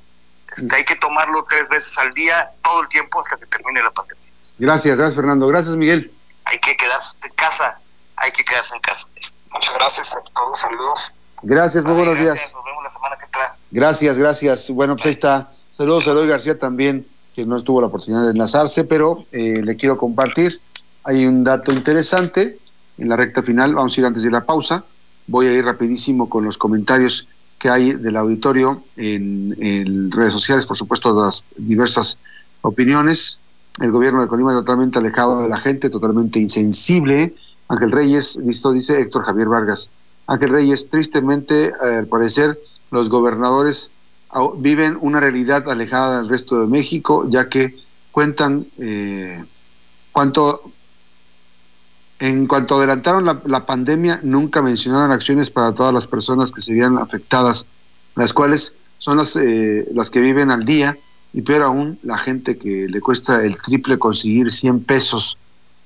[0.54, 3.90] Este, hay que tomarlo tres veces al día, todo el tiempo hasta que termine la
[3.90, 4.21] pandemia.
[4.62, 5.46] Gracias, gracias Fernando.
[5.48, 6.12] Gracias Miguel.
[6.44, 7.78] Hay que quedarse en casa,
[8.16, 9.08] hay que quedarse en casa.
[9.52, 11.12] Muchas gracias a todos, saludos.
[11.42, 12.52] Gracias, muy buenos días.
[12.54, 13.56] Nos vemos la semana que entra.
[13.70, 14.70] Gracias, gracias.
[14.70, 15.52] Bueno, pues ahí está.
[15.70, 19.76] Saludos a Eloy García también, que no tuvo la oportunidad de enlazarse, pero eh, le
[19.76, 20.60] quiero compartir
[21.04, 22.58] hay un dato interesante
[22.98, 24.84] en la recta final, vamos a ir antes de la pausa,
[25.26, 30.76] voy a ir rapidísimo con los comentarios que hay del auditorio en, redes sociales, por
[30.76, 32.18] supuesto las diversas
[32.60, 33.40] opiniones.
[33.80, 37.34] El gobierno de Colima totalmente alejado de la gente, totalmente insensible.
[37.68, 39.88] Ángel Reyes, listo, dice Héctor Javier Vargas.
[40.26, 42.60] Ángel Reyes, tristemente, eh, al parecer,
[42.90, 43.90] los gobernadores
[44.58, 47.76] viven una realidad alejada del resto de México, ya que
[48.10, 49.44] cuentan eh,
[52.18, 56.98] en cuanto adelantaron la, pandemia, nunca mencionaron acciones para todas las personas que se veían
[56.98, 57.66] afectadas,
[58.14, 60.96] las cuales son las, eh, las que viven al día
[61.32, 65.38] y peor aún la gente que le cuesta el triple conseguir 100 pesos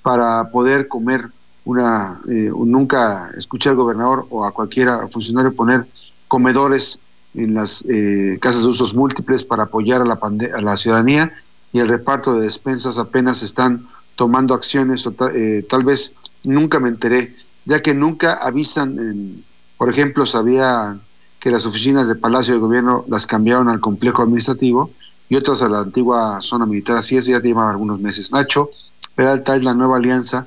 [0.03, 1.31] para poder comer
[1.65, 2.21] una...
[2.29, 5.87] Eh, nunca escuché al gobernador o a cualquier funcionario poner
[6.29, 6.99] comedores
[7.35, 11.33] en las eh, casas de usos múltiples para apoyar a la, a la ciudadanía
[11.73, 13.87] y el reparto de despensas apenas están
[14.17, 17.37] tomando acciones o tal vez nunca me enteré,
[17.67, 19.45] ya que nunca avisan,
[19.77, 20.99] por ejemplo, sabía
[21.39, 24.91] que las oficinas del Palacio de Gobierno las cambiaron al complejo administrativo
[25.29, 28.33] y otras a la antigua zona militar, así es, ya llevan algunos meses.
[28.33, 28.71] Nacho
[29.15, 30.47] Peralta es la nueva alianza,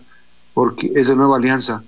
[0.54, 1.84] porque es de nueva alianza,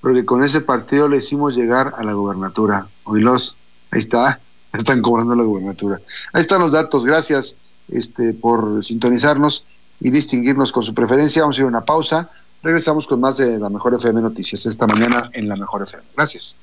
[0.00, 2.86] porque con ese partido le hicimos llegar a la gobernatura.
[3.04, 3.56] Oílos,
[3.90, 4.40] ahí está,
[4.72, 6.00] están cobrando la gobernatura.
[6.32, 7.56] Ahí están los datos, gracias
[7.88, 9.64] este, por sintonizarnos
[9.98, 11.42] y distinguirnos con su preferencia.
[11.42, 12.28] Vamos a ir a una pausa.
[12.62, 16.04] Regresamos con más de la Mejor FM Noticias esta mañana en la Mejor FM.
[16.14, 16.54] Gracias.